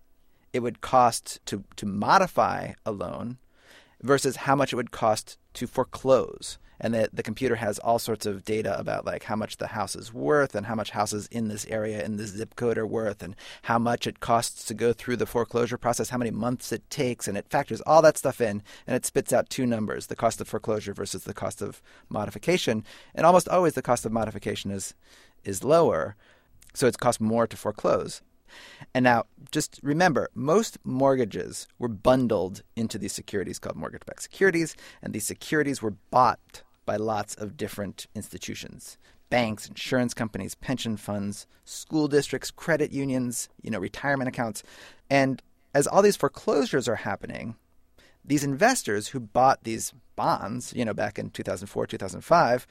it 0.52 0.60
would 0.60 0.80
cost 0.80 1.44
to, 1.46 1.64
to 1.74 1.86
modify 1.86 2.72
a 2.84 2.92
loan 2.92 3.38
versus 4.02 4.36
how 4.36 4.54
much 4.54 4.72
it 4.72 4.76
would 4.76 4.90
cost 4.90 5.38
to 5.56 5.66
foreclose. 5.66 6.58
And 6.78 6.92
that 6.92 7.16
the 7.16 7.22
computer 7.22 7.54
has 7.54 7.78
all 7.78 7.98
sorts 7.98 8.26
of 8.26 8.44
data 8.44 8.78
about 8.78 9.06
like 9.06 9.22
how 9.22 9.34
much 9.34 9.56
the 9.56 9.68
house 9.68 9.96
is 9.96 10.12
worth 10.12 10.54
and 10.54 10.66
how 10.66 10.74
much 10.74 10.90
houses 10.90 11.26
in 11.28 11.48
this 11.48 11.64
area 11.68 12.04
in 12.04 12.18
this 12.18 12.32
zip 12.32 12.54
code 12.54 12.76
are 12.76 12.86
worth 12.86 13.22
and 13.22 13.34
how 13.62 13.78
much 13.78 14.06
it 14.06 14.20
costs 14.20 14.62
to 14.66 14.74
go 14.74 14.92
through 14.92 15.16
the 15.16 15.24
foreclosure 15.24 15.78
process 15.78 16.10
how 16.10 16.18
many 16.18 16.30
months 16.30 16.72
it 16.72 16.88
takes. 16.90 17.26
And 17.26 17.38
it 17.38 17.48
factors 17.48 17.80
all 17.86 18.02
that 18.02 18.18
stuff 18.18 18.42
in 18.42 18.62
and 18.86 18.94
it 18.94 19.06
spits 19.06 19.32
out 19.32 19.48
two 19.48 19.64
numbers 19.64 20.08
the 20.08 20.16
cost 20.16 20.38
of 20.38 20.48
foreclosure 20.48 20.92
versus 20.92 21.24
the 21.24 21.32
cost 21.32 21.62
of 21.62 21.80
modification. 22.10 22.84
And 23.14 23.24
almost 23.24 23.48
always 23.48 23.72
the 23.72 23.80
cost 23.80 24.04
of 24.04 24.12
modification 24.12 24.70
is 24.70 24.94
is 25.44 25.64
lower. 25.64 26.14
So 26.74 26.86
it's 26.86 26.98
cost 26.98 27.22
more 27.22 27.46
to 27.46 27.56
foreclose 27.56 28.20
and 28.94 29.04
now, 29.04 29.24
just 29.50 29.80
remember, 29.82 30.28
most 30.34 30.78
mortgages 30.84 31.68
were 31.78 31.88
bundled 31.88 32.62
into 32.74 32.98
these 32.98 33.12
securities 33.12 33.58
called 33.58 33.76
mortgage 33.76 34.04
backed 34.06 34.22
securities, 34.22 34.76
and 35.02 35.12
these 35.12 35.26
securities 35.26 35.82
were 35.82 35.94
bought 36.10 36.62
by 36.84 36.96
lots 36.96 37.34
of 37.34 37.56
different 37.56 38.06
institutions 38.14 38.98
banks, 39.28 39.68
insurance 39.68 40.14
companies, 40.14 40.54
pension 40.54 40.96
funds, 40.96 41.48
school 41.64 42.06
districts, 42.06 42.52
credit 42.52 42.92
unions, 42.92 43.48
you 43.60 43.70
know, 43.70 43.78
retirement 43.80 44.28
accounts. 44.28 44.62
And 45.10 45.42
as 45.74 45.88
all 45.88 46.00
these 46.00 46.16
foreclosures 46.16 46.88
are 46.88 46.96
happening, 46.96 47.56
these 48.24 48.44
investors 48.44 49.08
who 49.08 49.20
bought 49.20 49.64
these 49.64 49.92
bonds, 50.14 50.72
you 50.74 50.84
know, 50.84 50.94
back 50.94 51.18
in 51.18 51.30
2004, 51.30 51.86
2005, 51.86 52.66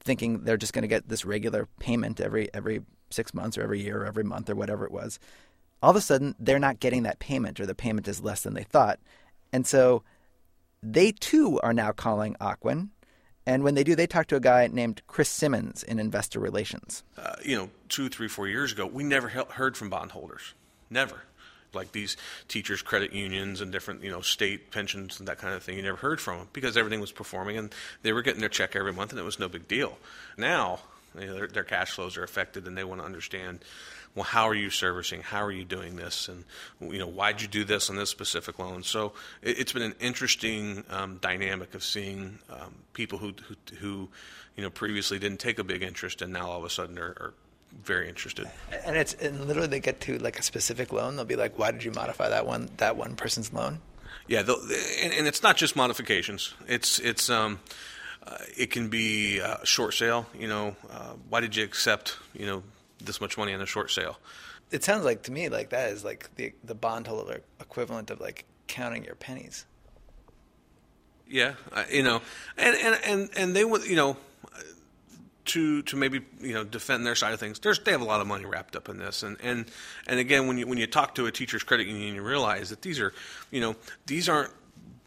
thinking 0.00 0.44
they're 0.44 0.56
just 0.56 0.72
going 0.72 0.82
to 0.82 0.88
get 0.88 1.08
this 1.08 1.24
regular 1.24 1.66
payment 1.78 2.20
every 2.20 2.52
every 2.54 2.80
six 3.10 3.34
months 3.34 3.58
or 3.58 3.62
every 3.62 3.80
year 3.80 4.02
or 4.02 4.06
every 4.06 4.24
month 4.24 4.50
or 4.50 4.54
whatever 4.54 4.84
it 4.84 4.92
was. 4.92 5.18
All 5.82 5.90
of 5.90 5.96
a 5.96 6.00
sudden, 6.00 6.34
they're 6.38 6.58
not 6.58 6.80
getting 6.80 7.04
that 7.04 7.20
payment, 7.20 7.60
or 7.60 7.66
the 7.66 7.74
payment 7.74 8.08
is 8.08 8.20
less 8.20 8.42
than 8.42 8.54
they 8.54 8.64
thought, 8.64 8.98
and 9.52 9.66
so 9.66 10.02
they 10.82 11.12
too 11.12 11.60
are 11.62 11.72
now 11.72 11.92
calling 11.92 12.36
Ocwen. 12.40 12.88
And 13.46 13.64
when 13.64 13.74
they 13.74 13.84
do, 13.84 13.94
they 13.94 14.06
talk 14.06 14.26
to 14.26 14.36
a 14.36 14.40
guy 14.40 14.68
named 14.70 15.00
Chris 15.06 15.30
Simmons 15.30 15.82
in 15.82 15.98
investor 15.98 16.38
relations. 16.38 17.02
Uh, 17.16 17.36
you 17.42 17.56
know, 17.56 17.70
two, 17.88 18.10
three, 18.10 18.28
four 18.28 18.46
years 18.46 18.72
ago, 18.72 18.86
we 18.86 19.04
never 19.04 19.28
he- 19.28 19.40
heard 19.52 19.74
from 19.74 19.88
bondholders. 19.88 20.52
Never. 20.90 21.22
Like 21.72 21.92
these 21.92 22.18
teachers' 22.48 22.82
credit 22.82 23.12
unions 23.14 23.62
and 23.62 23.72
different, 23.72 24.02
you 24.02 24.10
know, 24.10 24.20
state 24.20 24.70
pensions 24.70 25.18
and 25.18 25.28
that 25.28 25.38
kind 25.38 25.54
of 25.54 25.62
thing. 25.62 25.76
You 25.76 25.82
never 25.82 25.96
heard 25.96 26.20
from 26.20 26.38
them 26.38 26.48
because 26.52 26.76
everything 26.76 27.00
was 27.00 27.12
performing 27.12 27.56
and 27.56 27.74
they 28.02 28.12
were 28.12 28.22
getting 28.22 28.40
their 28.40 28.48
check 28.50 28.76
every 28.76 28.92
month 28.92 29.12
and 29.12 29.18
it 29.18 29.24
was 29.24 29.38
no 29.38 29.48
big 29.48 29.66
deal. 29.66 29.98
Now, 30.36 30.80
you 31.18 31.26
know, 31.26 31.34
their, 31.34 31.46
their 31.48 31.64
cash 31.64 31.92
flows 31.92 32.16
are 32.16 32.24
affected 32.24 32.66
and 32.66 32.76
they 32.76 32.84
want 32.84 33.00
to 33.00 33.04
understand 33.04 33.60
well, 34.14 34.24
how 34.24 34.48
are 34.48 34.54
you 34.54 34.68
servicing? 34.68 35.22
How 35.22 35.44
are 35.44 35.52
you 35.52 35.64
doing 35.64 35.94
this? 35.94 36.28
And 36.28 36.44
you 36.80 36.98
know, 36.98 37.06
why'd 37.06 37.40
you 37.40 37.46
do 37.46 37.64
this 37.64 37.88
on 37.88 37.94
this 37.94 38.10
specific 38.10 38.58
loan? 38.58 38.82
So 38.82 39.12
it, 39.42 39.58
has 39.58 39.72
been 39.72 39.82
an 39.82 39.94
interesting 40.00 40.84
um, 40.90 41.18
dynamic 41.18 41.74
of 41.74 41.84
seeing 41.84 42.40
um, 42.50 42.74
people 42.94 43.18
who, 43.18 43.34
who, 43.46 43.76
who, 43.76 44.08
you 44.56 44.62
know, 44.64 44.70
previously 44.70 45.20
didn't 45.20 45.38
take 45.38 45.60
a 45.60 45.64
big 45.64 45.82
interest 45.82 46.20
and 46.20 46.32
now 46.32 46.50
all 46.50 46.58
of 46.58 46.64
a 46.64 46.70
sudden 46.70 46.98
are, 46.98 47.14
are 47.20 47.34
very 47.84 48.08
interested. 48.08 48.50
And 48.84 48.96
it's 48.96 49.14
and 49.14 49.46
literally 49.46 49.68
they 49.68 49.80
get 49.80 50.00
to 50.00 50.18
like 50.18 50.38
a 50.38 50.42
specific 50.42 50.92
loan. 50.92 51.16
They'll 51.16 51.24
be 51.24 51.36
like, 51.36 51.58
"Why 51.58 51.70
did 51.70 51.84
you 51.84 51.92
modify 51.92 52.30
that 52.30 52.46
one 52.46 52.70
that 52.78 52.96
one 52.96 53.14
person's 53.14 53.52
loan?" 53.52 53.80
Yeah, 54.26 54.40
and, 54.40 55.12
and 55.12 55.26
it's 55.26 55.42
not 55.42 55.56
just 55.56 55.76
modifications. 55.76 56.54
It's 56.66 56.98
it's 56.98 57.30
um, 57.30 57.60
it 58.56 58.70
can 58.70 58.88
be 58.88 59.38
a 59.38 59.64
short 59.64 59.94
sale. 59.94 60.26
You 60.38 60.48
know, 60.48 60.76
uh, 60.90 61.14
why 61.28 61.40
did 61.40 61.56
you 61.56 61.64
accept 61.64 62.16
you 62.34 62.46
know 62.46 62.62
this 63.00 63.20
much 63.20 63.38
money 63.38 63.52
on 63.52 63.60
a 63.60 63.66
short 63.66 63.90
sale. 63.90 64.18
It 64.70 64.84
sounds 64.84 65.04
like 65.04 65.22
to 65.22 65.32
me 65.32 65.48
like 65.48 65.70
that 65.70 65.90
is 65.90 66.04
like 66.04 66.34
the 66.36 66.52
the 66.64 66.74
bondholder 66.74 67.42
equivalent 67.60 68.10
of 68.10 68.20
like 68.20 68.44
counting 68.66 69.04
your 69.04 69.14
pennies. 69.14 69.64
Yeah, 71.26 71.54
uh, 71.72 71.84
you 71.90 72.02
know, 72.02 72.22
and 72.56 72.76
and 72.76 72.98
and 73.04 73.30
and 73.36 73.56
they 73.56 73.64
would 73.64 73.86
you 73.86 73.96
know 73.96 74.16
to 75.46 75.82
to 75.82 75.96
maybe 75.96 76.20
you 76.40 76.52
know 76.52 76.64
defend 76.64 77.06
their 77.06 77.14
side 77.14 77.32
of 77.32 77.40
things. 77.40 77.58
There's 77.58 77.78
they 77.80 77.92
have 77.92 78.02
a 78.02 78.04
lot 78.04 78.20
of 78.20 78.26
money 78.26 78.44
wrapped 78.44 78.76
up 78.76 78.88
in 78.88 78.98
this, 78.98 79.22
and 79.22 79.36
and 79.42 79.66
and 80.06 80.20
again 80.20 80.46
when 80.46 80.58
you 80.58 80.66
when 80.66 80.78
you 80.78 80.86
talk 80.86 81.14
to 81.14 81.26
a 81.26 81.32
teacher's 81.32 81.62
credit 81.62 81.86
union, 81.86 82.14
you 82.14 82.22
realize 82.22 82.68
that 82.70 82.82
these 82.82 83.00
are 83.00 83.14
you 83.50 83.60
know 83.60 83.76
these 84.06 84.28
aren't 84.28 84.52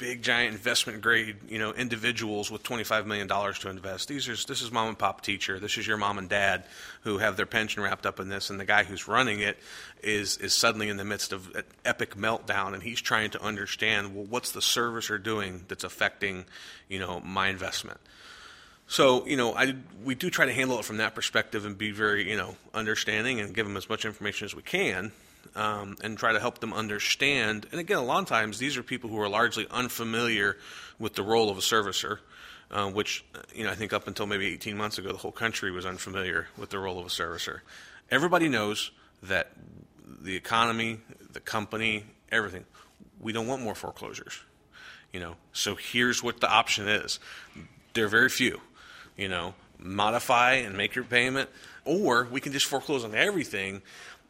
big 0.02 0.24
giant 0.24 0.52
investment 0.52 1.00
grade 1.00 1.36
you 1.48 1.60
know 1.60 1.72
individuals 1.74 2.50
with 2.50 2.64
25 2.64 3.06
million 3.06 3.28
dollars 3.28 3.60
to 3.60 3.70
invest. 3.70 4.08
These 4.08 4.28
are 4.28 4.36
this 4.36 4.64
is 4.64 4.72
mom 4.72 4.88
and 4.88 4.98
pop 4.98 5.22
teacher. 5.22 5.60
This 5.60 5.78
is 5.78 5.86
your 5.86 5.96
mom 5.96 6.18
and 6.18 6.28
dad 6.28 6.64
who 7.02 7.20
have 7.20 7.38
their 7.38 7.46
pension 7.46 7.84
wrapped 7.84 8.08
up 8.08 8.20
in 8.20 8.28
this 8.28 8.50
and 8.50 8.60
the 8.60 8.66
guy 8.66 8.84
who's 8.84 9.08
running 9.08 9.42
it 9.42 9.60
is 10.02 10.38
is 10.38 10.56
suddenly 10.56 10.90
in 10.90 10.98
the 10.98 11.06
midst 11.06 11.32
of 11.32 11.56
an 11.56 11.64
epic 11.86 12.16
meltdown 12.16 12.74
and 12.74 12.82
he's 12.82 13.00
trying 13.00 13.30
to 13.30 13.42
understand 13.44 14.16
well 14.16 14.26
what's 14.26 14.52
the 14.52 14.60
servicer 14.60 15.22
doing 15.22 15.66
that's 15.68 15.84
affecting 15.84 16.46
you 16.90 16.98
know 16.98 17.20
my 17.20 17.50
investment? 17.50 18.00
So 18.88 19.24
you 19.28 19.38
know 19.38 19.54
I 19.54 19.76
we 20.04 20.16
do 20.16 20.32
try 20.32 20.48
to 20.48 20.54
handle 20.54 20.80
it 20.80 20.86
from 20.86 20.98
that 20.98 21.14
perspective 21.14 21.64
and 21.64 21.78
be 21.78 21.92
very 21.92 22.28
you 22.28 22.38
know 22.38 22.56
understanding 22.74 23.40
and 23.40 23.54
give 23.54 23.68
them 23.68 23.78
as 23.78 23.88
much 23.88 24.04
information 24.04 24.46
as 24.46 24.56
we 24.56 24.64
can 24.64 25.12
um, 25.56 25.98
and 26.04 26.18
try 26.18 26.34
to 26.34 26.40
help 26.40 26.60
them 26.60 26.74
understand. 26.74 27.68
And 27.72 27.80
again, 27.80 27.98
a 27.98 28.04
lot 28.04 28.22
of 28.22 28.28
times 28.28 28.58
these 28.58 28.78
are 28.78 28.84
people 28.84 29.10
who 29.10 29.20
are 29.20 29.30
largely 29.30 29.68
unfamiliar 29.70 30.58
with 31.00 31.16
the 31.16 31.24
role 31.24 31.50
of 31.50 31.58
a 31.58 31.62
servicer, 31.62 32.20
uh, 32.70 32.90
which 32.90 33.26
you 33.54 33.64
know 33.64 33.72
I 33.72 33.76
think 33.76 33.94
up 33.94 34.08
until 34.08 34.26
maybe 34.26 34.48
18 34.48 34.78
months 34.78 34.98
ago, 34.98 35.12
the 35.12 35.18
whole 35.18 35.32
country 35.32 35.72
was 35.72 35.86
unfamiliar 35.86 36.48
with 36.58 36.70
the 36.70 36.80
role 36.80 37.00
of 37.00 37.06
a 37.06 37.10
servicer. 37.10 37.62
Everybody 38.10 38.48
knows 38.48 38.92
that 39.24 39.52
the 40.22 40.36
economy, 40.36 41.00
the 41.32 41.40
company, 41.40 42.06
everything. 42.32 42.66
We 43.20 43.34
don't 43.34 43.48
want 43.48 43.62
more 43.62 43.76
foreclosures, 43.76 44.40
you 45.12 45.20
know. 45.20 45.36
So 45.54 45.76
here's 45.76 46.24
what 46.24 46.40
the 46.40 46.50
option 46.50 46.88
is. 46.88 47.20
There 47.94 48.06
are 48.06 48.10
very 48.10 48.30
few, 48.30 48.62
you 49.18 49.28
know. 49.28 49.54
Modify 49.78 50.54
and 50.54 50.78
make 50.78 50.94
your 50.94 51.04
payment, 51.04 51.50
or 51.86 52.28
we 52.32 52.40
can 52.40 52.52
just 52.52 52.68
foreclose 52.68 53.04
on 53.04 53.16
everything 53.16 53.82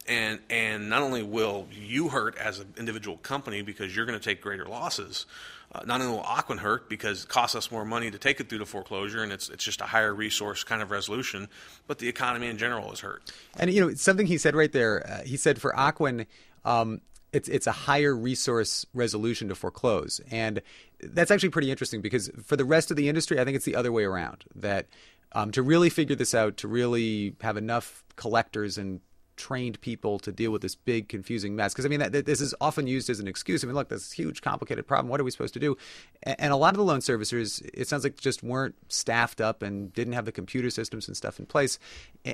and 0.07 0.39
and 0.49 0.89
not 0.89 1.01
only 1.01 1.23
will 1.23 1.67
you 1.71 2.09
hurt 2.09 2.37
as 2.37 2.59
an 2.59 2.73
individual 2.77 3.17
company 3.17 3.61
because 3.61 3.95
you're 3.95 4.05
going 4.05 4.17
to 4.17 4.23
take 4.23 4.41
greater 4.41 4.65
losses, 4.65 5.25
uh, 5.73 5.81
not 5.85 6.01
only 6.01 6.13
will 6.13 6.23
Ocwen 6.23 6.59
hurt 6.59 6.89
because 6.89 7.23
it 7.23 7.29
costs 7.29 7.55
us 7.55 7.71
more 7.71 7.85
money 7.85 8.11
to 8.11 8.17
take 8.17 8.39
it 8.39 8.49
through 8.49 8.59
the 8.59 8.65
foreclosure 8.65 9.23
and 9.23 9.31
it's 9.31 9.49
it's 9.49 9.63
just 9.63 9.81
a 9.81 9.85
higher 9.85 10.13
resource 10.13 10.63
kind 10.63 10.81
of 10.81 10.91
resolution, 10.91 11.47
but 11.87 11.99
the 11.99 12.07
economy 12.07 12.47
in 12.47 12.57
general 12.57 12.91
is 12.91 12.99
hurt. 12.99 13.31
And 13.57 13.71
you 13.71 13.81
know 13.81 13.93
something 13.93 14.27
he 14.27 14.37
said 14.37 14.55
right 14.55 14.71
there. 14.71 15.07
Uh, 15.07 15.23
he 15.23 15.37
said 15.37 15.59
for 15.61 15.73
Ocwen. 15.73 16.25
Um, 16.63 17.01
it's 17.33 17.47
it's 17.47 17.65
a 17.65 17.71
higher 17.71 18.13
resource 18.13 18.85
resolution 18.93 19.47
to 19.47 19.55
foreclose, 19.55 20.19
and 20.31 20.61
that's 20.99 21.31
actually 21.31 21.49
pretty 21.49 21.71
interesting 21.71 22.01
because 22.01 22.29
for 22.43 22.57
the 22.57 22.65
rest 22.65 22.91
of 22.91 22.97
the 22.97 23.07
industry, 23.07 23.39
I 23.39 23.45
think 23.45 23.55
it's 23.55 23.63
the 23.63 23.77
other 23.77 23.91
way 23.91 24.03
around. 24.03 24.43
That 24.53 24.87
um, 25.31 25.51
to 25.51 25.61
really 25.61 25.89
figure 25.89 26.15
this 26.15 26.35
out, 26.35 26.57
to 26.57 26.67
really 26.67 27.35
have 27.41 27.55
enough 27.55 28.03
collectors 28.17 28.77
and 28.77 28.99
trained 29.41 29.81
people 29.81 30.19
to 30.19 30.31
deal 30.31 30.51
with 30.51 30.61
this 30.61 30.75
big 30.75 31.09
confusing 31.09 31.55
mess. 31.55 31.73
Because 31.73 31.85
i 31.85 31.89
mean 31.89 31.99
that, 31.99 32.11
that, 32.11 32.25
this 32.27 32.41
is 32.41 32.53
often 32.61 32.85
used 32.85 33.09
as 33.09 33.19
an 33.19 33.27
excuse. 33.27 33.63
I 33.63 33.67
mean 33.67 33.75
look 33.75 33.89
this 33.89 34.11
huge 34.11 34.41
complicated 34.41 34.85
problem. 34.85 35.09
What 35.09 35.19
are 35.19 35.23
we 35.23 35.31
supposed 35.31 35.55
to 35.55 35.59
do? 35.59 35.77
And, 36.21 36.35
and, 36.39 36.53
a 36.53 36.55
lot 36.55 36.73
of 36.73 36.77
the 36.77 36.83
loan 36.83 36.99
servicers 36.99 37.67
it 37.73 37.87
sounds 37.87 38.03
like 38.03 38.17
just 38.17 38.43
weren't 38.43 38.75
staffed 38.87 39.41
up 39.41 39.63
and 39.63 39.91
didn't 39.93 40.13
have 40.13 40.25
the 40.25 40.31
computer 40.31 40.69
systems 40.69 41.07
and 41.07 41.17
stuff 41.17 41.39
in 41.39 41.47
place. 41.47 41.79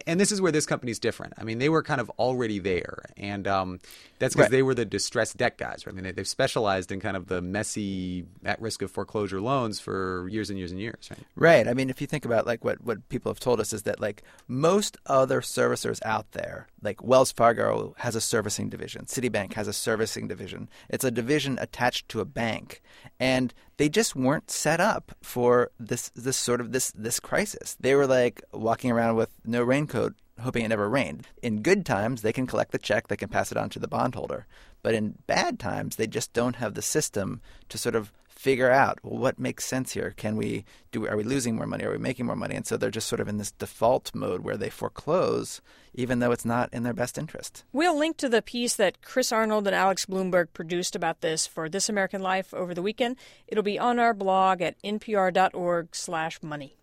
And 0.05 0.19
this 0.19 0.33
is 0.33 0.41
where 0.41 0.51
this 0.51 0.65
company's 0.65 0.99
different. 0.99 1.33
I 1.37 1.43
mean 1.43 1.59
they 1.59 1.69
were 1.69 1.81
kind 1.81 2.01
of 2.01 2.09
already 2.19 2.59
there 2.59 3.05
and 3.15 3.47
um, 3.47 3.79
that's 4.19 4.35
because 4.35 4.45
right. 4.45 4.51
they 4.51 4.63
were 4.63 4.73
the 4.73 4.85
distressed 4.85 5.37
debt 5.37 5.57
guys 5.57 5.85
right? 5.85 5.93
i 5.93 5.95
mean 5.95 6.03
they, 6.03 6.21
have 6.21 6.27
specialized 6.27 6.91
in 6.91 6.99
kind 6.99 7.15
of 7.15 7.27
the 7.27 7.41
messy 7.41 8.25
at 8.43 8.59
risk 8.61 8.81
of 8.81 8.91
foreclosure 8.91 9.39
loans 9.39 9.79
for 9.79 10.27
years 10.29 10.49
and 10.49 10.59
years 10.59 10.71
and 10.71 10.81
years 10.81 11.09
right? 11.09 11.19
Right. 11.35 11.67
I 11.67 11.73
mean 11.73 11.89
if 11.89 12.01
you 12.01 12.07
think 12.07 12.25
about 12.25 12.45
like 12.45 12.65
what, 12.65 12.83
what 12.83 13.07
people 13.07 13.31
have 13.31 13.39
told 13.39 13.59
us 13.61 13.71
is 13.71 13.83
that 13.83 14.01
like 14.01 14.23
most 14.47 14.97
other 15.05 15.41
servicers 15.41 15.99
out 16.03 16.31
there 16.33 16.67
like 16.81 16.96
Wells 17.01 17.31
Fargo 17.31 17.95
has 17.99 18.15
a 18.15 18.21
servicing 18.21 18.69
division, 18.69 19.05
Citibank 19.05 19.53
has 19.53 19.67
a 19.67 19.73
servicing 19.73 20.27
division. 20.27 20.69
It's 20.89 21.03
a 21.03 21.11
division 21.11 21.57
attached 21.61 22.09
to 22.09 22.19
a 22.19 22.25
bank, 22.25 22.81
and 23.19 23.53
they 23.77 23.89
just 23.89 24.15
weren't 24.15 24.51
set 24.51 24.79
up 24.79 25.15
for 25.21 25.71
this 25.79 26.09
this 26.15 26.37
sort 26.37 26.61
of 26.61 26.71
this 26.71 26.91
this 26.91 27.19
crisis. 27.19 27.75
They 27.79 27.95
were 27.95 28.07
like 28.07 28.41
walking 28.51 28.91
around 28.91 29.15
with 29.15 29.29
no 29.45 29.63
raincoat 29.63 30.15
hoping 30.41 30.63
it 30.63 30.69
never 30.69 30.89
rained. 30.89 31.27
In 31.41 31.61
good 31.61 31.85
times, 31.85 32.21
they 32.21 32.33
can 32.33 32.47
collect 32.47 32.71
the 32.71 32.77
check, 32.77 33.07
they 33.07 33.17
can 33.17 33.29
pass 33.29 33.51
it 33.51 33.57
on 33.57 33.69
to 33.69 33.79
the 33.79 33.87
bondholder. 33.87 34.45
But 34.83 34.93
in 34.93 35.17
bad 35.27 35.59
times, 35.59 35.95
they 35.95 36.07
just 36.07 36.33
don't 36.33 36.57
have 36.57 36.75
the 36.75 36.81
system 36.81 37.41
to 37.69 37.77
sort 37.77 37.95
of 37.95 38.11
figure 38.37 38.69
out 38.69 38.99
well, 39.03 39.17
what 39.17 39.39
makes 39.39 39.65
sense 39.65 39.93
here. 39.93 40.13
Can 40.15 40.37
we 40.37 40.65
do? 40.91 41.07
Are 41.07 41.17
we 41.17 41.23
losing 41.23 41.55
more 41.55 41.65
money? 41.65 41.83
Are 41.83 41.91
we 41.91 41.97
making 41.97 42.25
more 42.25 42.35
money? 42.35 42.55
And 42.55 42.65
so 42.65 42.77
they're 42.77 42.91
just 42.91 43.07
sort 43.07 43.19
of 43.19 43.27
in 43.27 43.37
this 43.37 43.51
default 43.51 44.13
mode 44.13 44.41
where 44.41 44.57
they 44.57 44.69
foreclose, 44.69 45.61
even 45.93 46.19
though 46.19 46.31
it's 46.31 46.45
not 46.45 46.73
in 46.73 46.83
their 46.83 46.93
best 46.93 47.17
interest. 47.17 47.63
We'll 47.73 47.97
link 47.97 48.17
to 48.17 48.29
the 48.29 48.41
piece 48.41 48.75
that 48.75 49.01
Chris 49.01 49.31
Arnold 49.31 49.67
and 49.67 49.75
Alex 49.75 50.05
Blumberg 50.05 50.53
produced 50.53 50.95
about 50.95 51.21
this 51.21 51.47
for 51.47 51.67
This 51.67 51.89
American 51.89 52.21
Life 52.21 52.53
over 52.53 52.73
the 52.73 52.81
weekend. 52.81 53.17
It'll 53.47 53.63
be 53.63 53.79
on 53.79 53.99
our 53.99 54.13
blog 54.13 54.61
at 54.61 54.81
npr.org/money. 54.83 56.73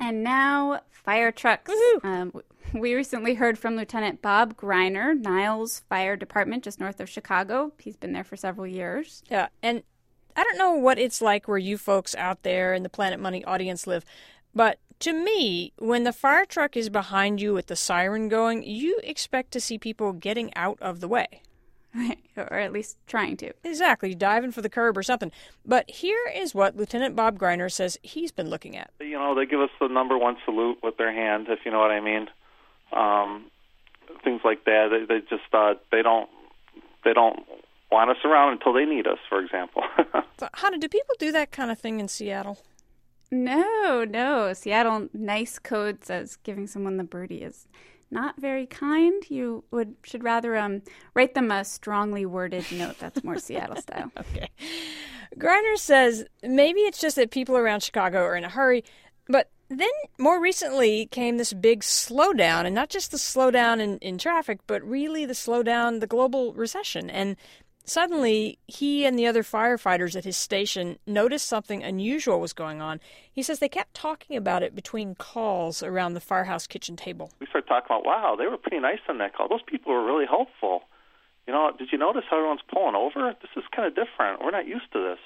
And 0.00 0.22
now, 0.22 0.80
fire 0.90 1.32
trucks. 1.32 1.72
Um, 2.04 2.32
we 2.72 2.94
recently 2.94 3.34
heard 3.34 3.58
from 3.58 3.74
Lieutenant 3.76 4.22
Bob 4.22 4.56
Greiner, 4.56 5.18
Niles 5.18 5.82
Fire 5.88 6.16
Department, 6.16 6.62
just 6.62 6.78
north 6.78 7.00
of 7.00 7.08
Chicago. 7.08 7.72
He's 7.78 7.96
been 7.96 8.12
there 8.12 8.24
for 8.24 8.36
several 8.36 8.66
years. 8.66 9.24
Yeah, 9.28 9.48
and 9.62 9.82
I 10.38 10.44
don't 10.44 10.56
know 10.56 10.70
what 10.70 11.00
it's 11.00 11.20
like 11.20 11.48
where 11.48 11.58
you 11.58 11.76
folks 11.76 12.14
out 12.14 12.44
there 12.44 12.72
in 12.72 12.84
the 12.84 12.88
Planet 12.88 13.18
Money 13.18 13.44
audience 13.44 13.88
live, 13.88 14.04
but 14.54 14.78
to 15.00 15.12
me, 15.12 15.72
when 15.78 16.04
the 16.04 16.12
fire 16.12 16.44
truck 16.44 16.76
is 16.76 16.88
behind 16.88 17.40
you 17.40 17.52
with 17.52 17.66
the 17.66 17.74
siren 17.74 18.28
going, 18.28 18.62
you 18.62 19.00
expect 19.02 19.50
to 19.50 19.60
see 19.60 19.78
people 19.78 20.12
getting 20.12 20.54
out 20.54 20.78
of 20.80 21.00
the 21.00 21.08
way. 21.08 21.42
or 22.36 22.54
at 22.54 22.72
least 22.72 22.98
trying 23.08 23.36
to. 23.38 23.52
Exactly, 23.64 24.14
diving 24.14 24.52
for 24.52 24.62
the 24.62 24.68
curb 24.68 24.96
or 24.96 25.02
something. 25.02 25.32
But 25.66 25.90
here 25.90 26.30
is 26.32 26.54
what 26.54 26.76
Lieutenant 26.76 27.16
Bob 27.16 27.36
Greiner 27.36 27.70
says 27.72 27.98
he's 28.04 28.30
been 28.30 28.48
looking 28.48 28.76
at. 28.76 28.92
You 29.00 29.18
know, 29.18 29.34
they 29.34 29.44
give 29.44 29.60
us 29.60 29.70
the 29.80 29.88
number 29.88 30.16
one 30.16 30.36
salute 30.44 30.78
with 30.84 30.98
their 30.98 31.12
hand, 31.12 31.48
if 31.48 31.64
you 31.64 31.72
know 31.72 31.80
what 31.80 31.90
I 31.90 31.98
mean. 31.98 32.28
Um, 32.92 33.50
things 34.22 34.42
like 34.44 34.64
that. 34.66 34.90
They, 34.92 35.12
they 35.12 35.20
just 35.22 35.52
uh, 35.52 35.74
they 35.90 36.02
don't 36.02 36.30
they 37.04 37.12
don't 37.12 37.40
want 37.90 38.10
us 38.10 38.18
around 38.24 38.52
until 38.52 38.72
they 38.72 38.84
need 38.84 39.06
us, 39.06 39.18
for 39.28 39.40
example. 39.40 39.82
so, 40.38 40.48
Chana, 40.54 40.78
do 40.78 40.88
people 40.88 41.14
do 41.18 41.32
that 41.32 41.50
kind 41.50 41.70
of 41.70 41.78
thing 41.78 42.00
in 42.00 42.08
Seattle? 42.08 42.58
No, 43.30 44.04
no. 44.08 44.52
Seattle 44.52 45.08
nice 45.12 45.58
code 45.58 46.04
says 46.04 46.36
giving 46.36 46.66
someone 46.66 46.96
the 46.96 47.04
birdie 47.04 47.42
is 47.42 47.66
not 48.10 48.40
very 48.40 48.66
kind. 48.66 49.22
You 49.28 49.64
would 49.70 49.96
should 50.02 50.24
rather 50.24 50.56
um 50.56 50.82
write 51.14 51.34
them 51.34 51.50
a 51.50 51.64
strongly 51.64 52.24
worded 52.24 52.64
note 52.72 52.98
that's 52.98 53.22
more 53.22 53.38
Seattle 53.38 53.76
style. 53.76 54.10
Okay. 54.18 54.48
Greiner 55.36 55.76
says 55.76 56.24
maybe 56.42 56.80
it's 56.80 57.00
just 57.00 57.16
that 57.16 57.30
people 57.30 57.56
around 57.56 57.82
Chicago 57.82 58.22
are 58.22 58.34
in 58.34 58.44
a 58.44 58.48
hurry, 58.48 58.82
but 59.28 59.50
Then, 59.70 59.90
more 60.18 60.40
recently, 60.40 61.04
came 61.06 61.36
this 61.36 61.52
big 61.52 61.82
slowdown, 61.82 62.64
and 62.64 62.74
not 62.74 62.88
just 62.88 63.10
the 63.10 63.18
slowdown 63.18 63.80
in, 63.80 63.98
in 63.98 64.16
traffic, 64.16 64.60
but 64.66 64.82
really 64.82 65.26
the 65.26 65.34
slowdown, 65.34 66.00
the 66.00 66.06
global 66.06 66.54
recession. 66.54 67.10
And 67.10 67.36
suddenly, 67.90 68.58
he 68.66 69.04
and 69.04 69.18
the 69.18 69.26
other 69.26 69.42
firefighters 69.42 70.16
at 70.16 70.24
his 70.24 70.36
station 70.36 70.98
noticed 71.06 71.46
something 71.46 71.82
unusual 71.82 72.40
was 72.40 72.52
going 72.52 72.80
on. 72.80 73.00
He 73.32 73.42
says 73.42 73.58
they 73.58 73.68
kept 73.68 73.94
talking 73.94 74.36
about 74.36 74.62
it 74.62 74.74
between 74.74 75.14
calls 75.14 75.82
around 75.82 76.14
the 76.14 76.20
firehouse 76.20 76.66
kitchen 76.66 76.96
table. 76.96 77.30
We 77.40 77.46
started 77.46 77.68
talking 77.68 77.86
about, 77.90 78.04
wow, 78.04 78.36
they 78.38 78.46
were 78.46 78.56
pretty 78.56 78.80
nice 78.80 79.00
on 79.08 79.18
that 79.18 79.34
call. 79.34 79.48
Those 79.48 79.62
people 79.66 79.92
were 79.92 80.04
really 80.04 80.26
helpful. 80.26 80.82
You 81.46 81.52
know, 81.52 81.70
did 81.76 81.88
you 81.90 81.98
notice 81.98 82.24
how 82.28 82.36
everyone's 82.36 82.60
pulling 82.72 82.94
over? 82.94 83.34
This 83.40 83.50
is 83.56 83.64
kind 83.74 83.88
of 83.88 83.94
different. 83.94 84.42
We're 84.44 84.50
not 84.50 84.66
used 84.66 84.92
to 84.92 84.98
this 84.98 85.18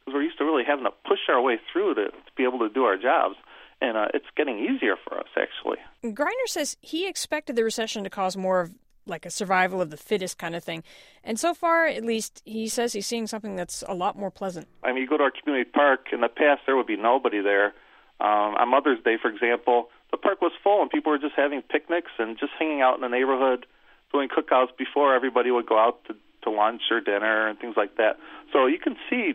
because 0.00 0.14
we're 0.14 0.22
used 0.22 0.38
to 0.38 0.44
really 0.44 0.62
having 0.64 0.84
to 0.84 0.92
push 1.06 1.20
our 1.28 1.40
way 1.40 1.58
through 1.72 1.94
to, 1.94 2.04
to 2.06 2.32
be 2.36 2.44
able 2.44 2.60
to 2.60 2.68
do 2.68 2.84
our 2.84 2.96
jobs 2.96 3.36
and 3.80 3.96
uh, 3.96 4.08
it's 4.14 4.26
getting 4.36 4.58
easier 4.58 4.96
for 5.06 5.18
us 5.18 5.28
actually. 5.36 5.78
Greiner 6.04 6.46
says 6.46 6.76
he 6.80 7.08
expected 7.08 7.56
the 7.56 7.64
recession 7.64 8.04
to 8.04 8.10
cause 8.10 8.36
more 8.36 8.60
of 8.60 8.74
like 9.06 9.24
a 9.24 9.30
survival 9.30 9.80
of 9.80 9.90
the 9.90 9.96
fittest 9.96 10.38
kind 10.38 10.54
of 10.54 10.64
thing, 10.64 10.82
and 11.24 11.38
so 11.38 11.54
far, 11.54 11.86
at 11.86 12.04
least, 12.04 12.42
he 12.44 12.68
says 12.68 12.92
he's 12.92 13.06
seeing 13.06 13.26
something 13.26 13.56
that's 13.56 13.82
a 13.88 13.94
lot 13.94 14.16
more 14.16 14.30
pleasant. 14.30 14.68
I 14.82 14.92
mean, 14.92 15.02
you 15.02 15.08
go 15.08 15.16
to 15.16 15.24
our 15.24 15.30
community 15.30 15.70
park. 15.70 16.08
In 16.12 16.20
the 16.20 16.28
past, 16.28 16.62
there 16.66 16.76
would 16.76 16.86
be 16.86 16.96
nobody 16.96 17.40
there. 17.40 17.74
Um, 18.20 18.54
on 18.56 18.68
Mother's 18.70 19.02
Day, 19.04 19.16
for 19.20 19.28
example, 19.28 19.90
the 20.10 20.16
park 20.16 20.40
was 20.40 20.52
full, 20.62 20.80
and 20.80 20.90
people 20.90 21.12
were 21.12 21.18
just 21.18 21.34
having 21.36 21.62
picnics 21.62 22.12
and 22.18 22.38
just 22.38 22.52
hanging 22.58 22.80
out 22.80 22.94
in 22.94 23.02
the 23.02 23.08
neighborhood, 23.08 23.66
doing 24.12 24.28
cookouts 24.28 24.76
before 24.78 25.14
everybody 25.14 25.50
would 25.50 25.66
go 25.66 25.78
out 25.78 26.02
to, 26.06 26.14
to 26.42 26.50
lunch 26.50 26.82
or 26.90 27.00
dinner 27.00 27.48
and 27.48 27.58
things 27.58 27.74
like 27.76 27.96
that. 27.96 28.18
So 28.52 28.66
you 28.66 28.78
can 28.78 28.96
see 29.10 29.34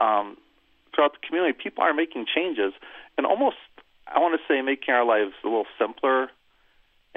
um, 0.00 0.36
throughout 0.94 1.12
the 1.12 1.26
community, 1.26 1.58
people 1.62 1.84
are 1.84 1.92
making 1.92 2.26
changes, 2.32 2.72
and 3.18 3.26
almost 3.26 3.56
I 4.06 4.18
want 4.18 4.38
to 4.38 4.46
say 4.46 4.62
making 4.62 4.94
our 4.94 5.04
lives 5.04 5.32
a 5.42 5.46
little 5.46 5.66
simpler. 5.78 6.28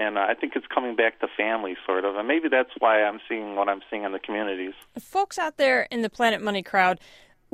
And 0.05 0.19
I 0.19 0.33
think 0.35 0.55
it's 0.55 0.67
coming 0.67 0.95
back 0.95 1.19
to 1.19 1.27
family, 1.35 1.75
sort 1.85 2.05
of. 2.05 2.15
And 2.15 2.27
maybe 2.27 2.47
that's 2.47 2.71
why 2.79 3.03
I'm 3.03 3.19
seeing 3.27 3.55
what 3.55 3.67
I'm 3.67 3.81
seeing 3.89 4.03
in 4.03 4.11
the 4.11 4.19
communities. 4.19 4.73
Folks 4.99 5.39
out 5.39 5.57
there 5.57 5.87
in 5.89 6.01
the 6.01 6.09
Planet 6.09 6.41
Money 6.41 6.61
crowd, 6.61 6.99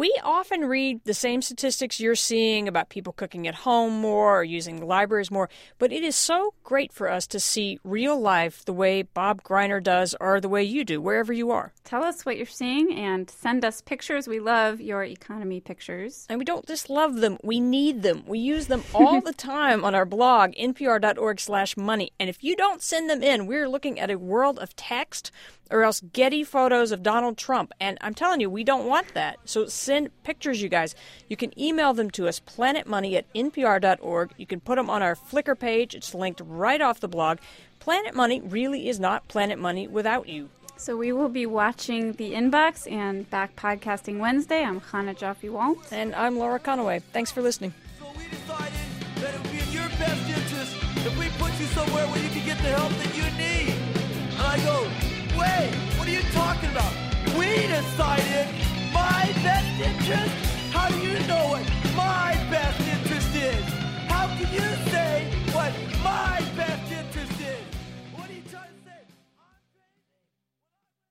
we 0.02 0.12
often 0.24 0.66
read 0.66 1.00
the 1.04 1.14
same 1.14 1.44
statistics 1.44 2.00
you're 2.00 2.16
seeing 2.16 2.68
about 2.68 2.90
people 2.90 3.14
cooking 3.14 3.48
at 3.48 3.54
home 3.54 3.94
more 4.02 4.40
or 4.40 4.44
using 4.44 4.84
libraries 4.84 5.30
more, 5.30 5.48
but 5.78 5.92
it 5.92 6.02
is 6.02 6.16
so 6.16 6.56
great 6.64 6.92
for 6.92 7.08
us 7.08 7.28
to 7.28 7.40
see 7.40 7.78
real 7.84 8.20
life 8.20 8.66
the 8.66 8.74
way 8.74 9.04
Bob 9.04 9.44
Greiner 9.44 9.80
does 9.84 10.16
or 10.20 10.42
the 10.42 10.50
way 10.50 10.64
you 10.64 10.84
do, 10.84 11.00
wherever 11.00 11.32
you 11.32 11.52
are. 11.52 11.72
Tell 11.84 12.04
us 12.04 12.26
what 12.26 12.36
you're 12.36 12.48
seeing 12.48 12.92
and 12.96 13.30
send 13.30 13.64
us 13.64 13.80
pictures. 13.82 14.28
We 14.28 14.40
love 14.40 14.82
your 14.82 15.04
economy 15.04 15.62
pictures. 15.62 16.26
And 16.28 16.40
we 16.40 16.46
don't 16.46 16.66
just 16.66 16.90
love 16.90 17.18
them, 17.18 17.38
we 17.44 17.60
need 17.60 18.02
them. 18.02 18.24
We 18.26 18.40
use 18.40 18.66
them 18.66 18.84
all 18.96 19.22
the 19.22 19.34
time 19.54 19.86
on 19.86 19.94
our 19.94 20.06
blog, 20.06 20.54
npr.org 20.54 21.40
slash 21.40 21.78
money. 21.78 22.12
And 22.20 22.28
if 22.28 22.44
you 22.44 22.56
don't 22.56 22.82
send 22.82 23.08
them 23.08 23.22
in, 23.22 23.46
we're 23.46 23.70
looking 23.70 24.00
at 24.00 24.10
a 24.10 24.18
world 24.18 24.58
of 24.58 24.76
text 24.76 25.30
or 25.72 25.84
else 25.84 26.02
Getty 26.14 26.44
photos 26.44 26.92
of 26.92 27.02
Donald 27.04 27.38
Trump. 27.38 27.74
And 27.80 27.98
I'm 28.02 28.14
telling 28.14 28.42
you, 28.42 28.50
we 28.50 28.64
don't 28.64 28.88
want 28.88 29.14
that. 29.14 29.40
So 29.46 29.66
send 29.68 30.10
pictures, 30.24 30.62
you 30.62 30.70
guys. 30.70 30.94
You 31.28 31.38
can 31.38 31.58
email 31.60 31.94
them 31.94 32.12
to 32.12 32.28
us, 32.28 32.40
planetmoney 32.40 33.16
at 33.16 33.32
npr.org. 33.34 34.32
You 34.38 34.46
can 34.46 34.60
put 34.60 34.76
them 34.76 34.90
on 34.90 35.02
our 35.02 35.16
Flickr 35.16 35.58
page, 35.58 35.96
it's 35.96 36.14
linked 36.14 36.42
right 36.46 36.82
off 36.82 37.00
the 37.00 37.08
blog. 37.08 37.40
Planet 37.80 38.14
Money 38.14 38.42
really 38.42 38.88
is 38.90 39.00
not 39.00 39.28
Planet 39.28 39.58
Money 39.58 39.88
without 39.88 40.28
you. 40.28 40.50
So 40.78 40.98
we 40.98 41.12
will 41.12 41.30
be 41.30 41.46
watching 41.46 42.14
the 42.14 42.34
inbox 42.34 42.92
and 42.92 43.30
back 43.30 43.56
podcasting 43.56 44.18
Wednesday. 44.18 44.64
I'm 44.64 44.82
Chana 44.82 45.16
Joffe 45.16 45.48
Walt. 45.50 45.78
And 45.92 46.16
I'm 46.16 46.40
Laura 46.40 46.60
Conaway. 46.60 47.04
Thanks 47.14 47.30
for 47.30 47.42
listening. 47.44 47.74
So 48.00 48.06
we 48.18 48.28
decided 48.28 48.74
that 49.18 49.36
it 49.36 49.42
would 49.42 49.52
be 49.52 49.60
in 49.60 49.72
your 49.72 49.88
best 50.00 50.28
interest 50.28 50.76
if 51.06 51.18
we 51.20 51.30
put 51.38 51.52
you 51.60 51.68
somewhere 51.68 52.08
where 52.08 52.24
you 52.24 52.30
can 52.30 52.46
get 52.48 52.58
the 52.58 52.70
help 52.70 52.92
that 52.94 53.16
you 53.16 53.24
need. 53.38 53.76
And 54.32 54.42
I 54.42 54.58
go, 54.66 55.11
way. 55.42 55.62
What 55.98 56.08
are 56.08 56.16
you 56.20 56.26
talking 56.42 56.70
about? 56.70 56.94
We 57.38 57.50
decided 57.78 58.48
my 58.94 59.24
best 59.48 59.72
interest? 59.90 60.36
How 60.76 60.88
do 60.94 60.98
you 61.08 61.18
know 61.28 61.44
what 61.54 61.66
my 61.96 62.30
best 62.54 62.80
interest 62.96 63.32
is? 63.36 63.66
How 64.14 64.28
can 64.38 64.50
you 64.54 64.68
say 64.94 65.14
what 65.56 65.74
my 66.04 66.38
best 66.56 66.61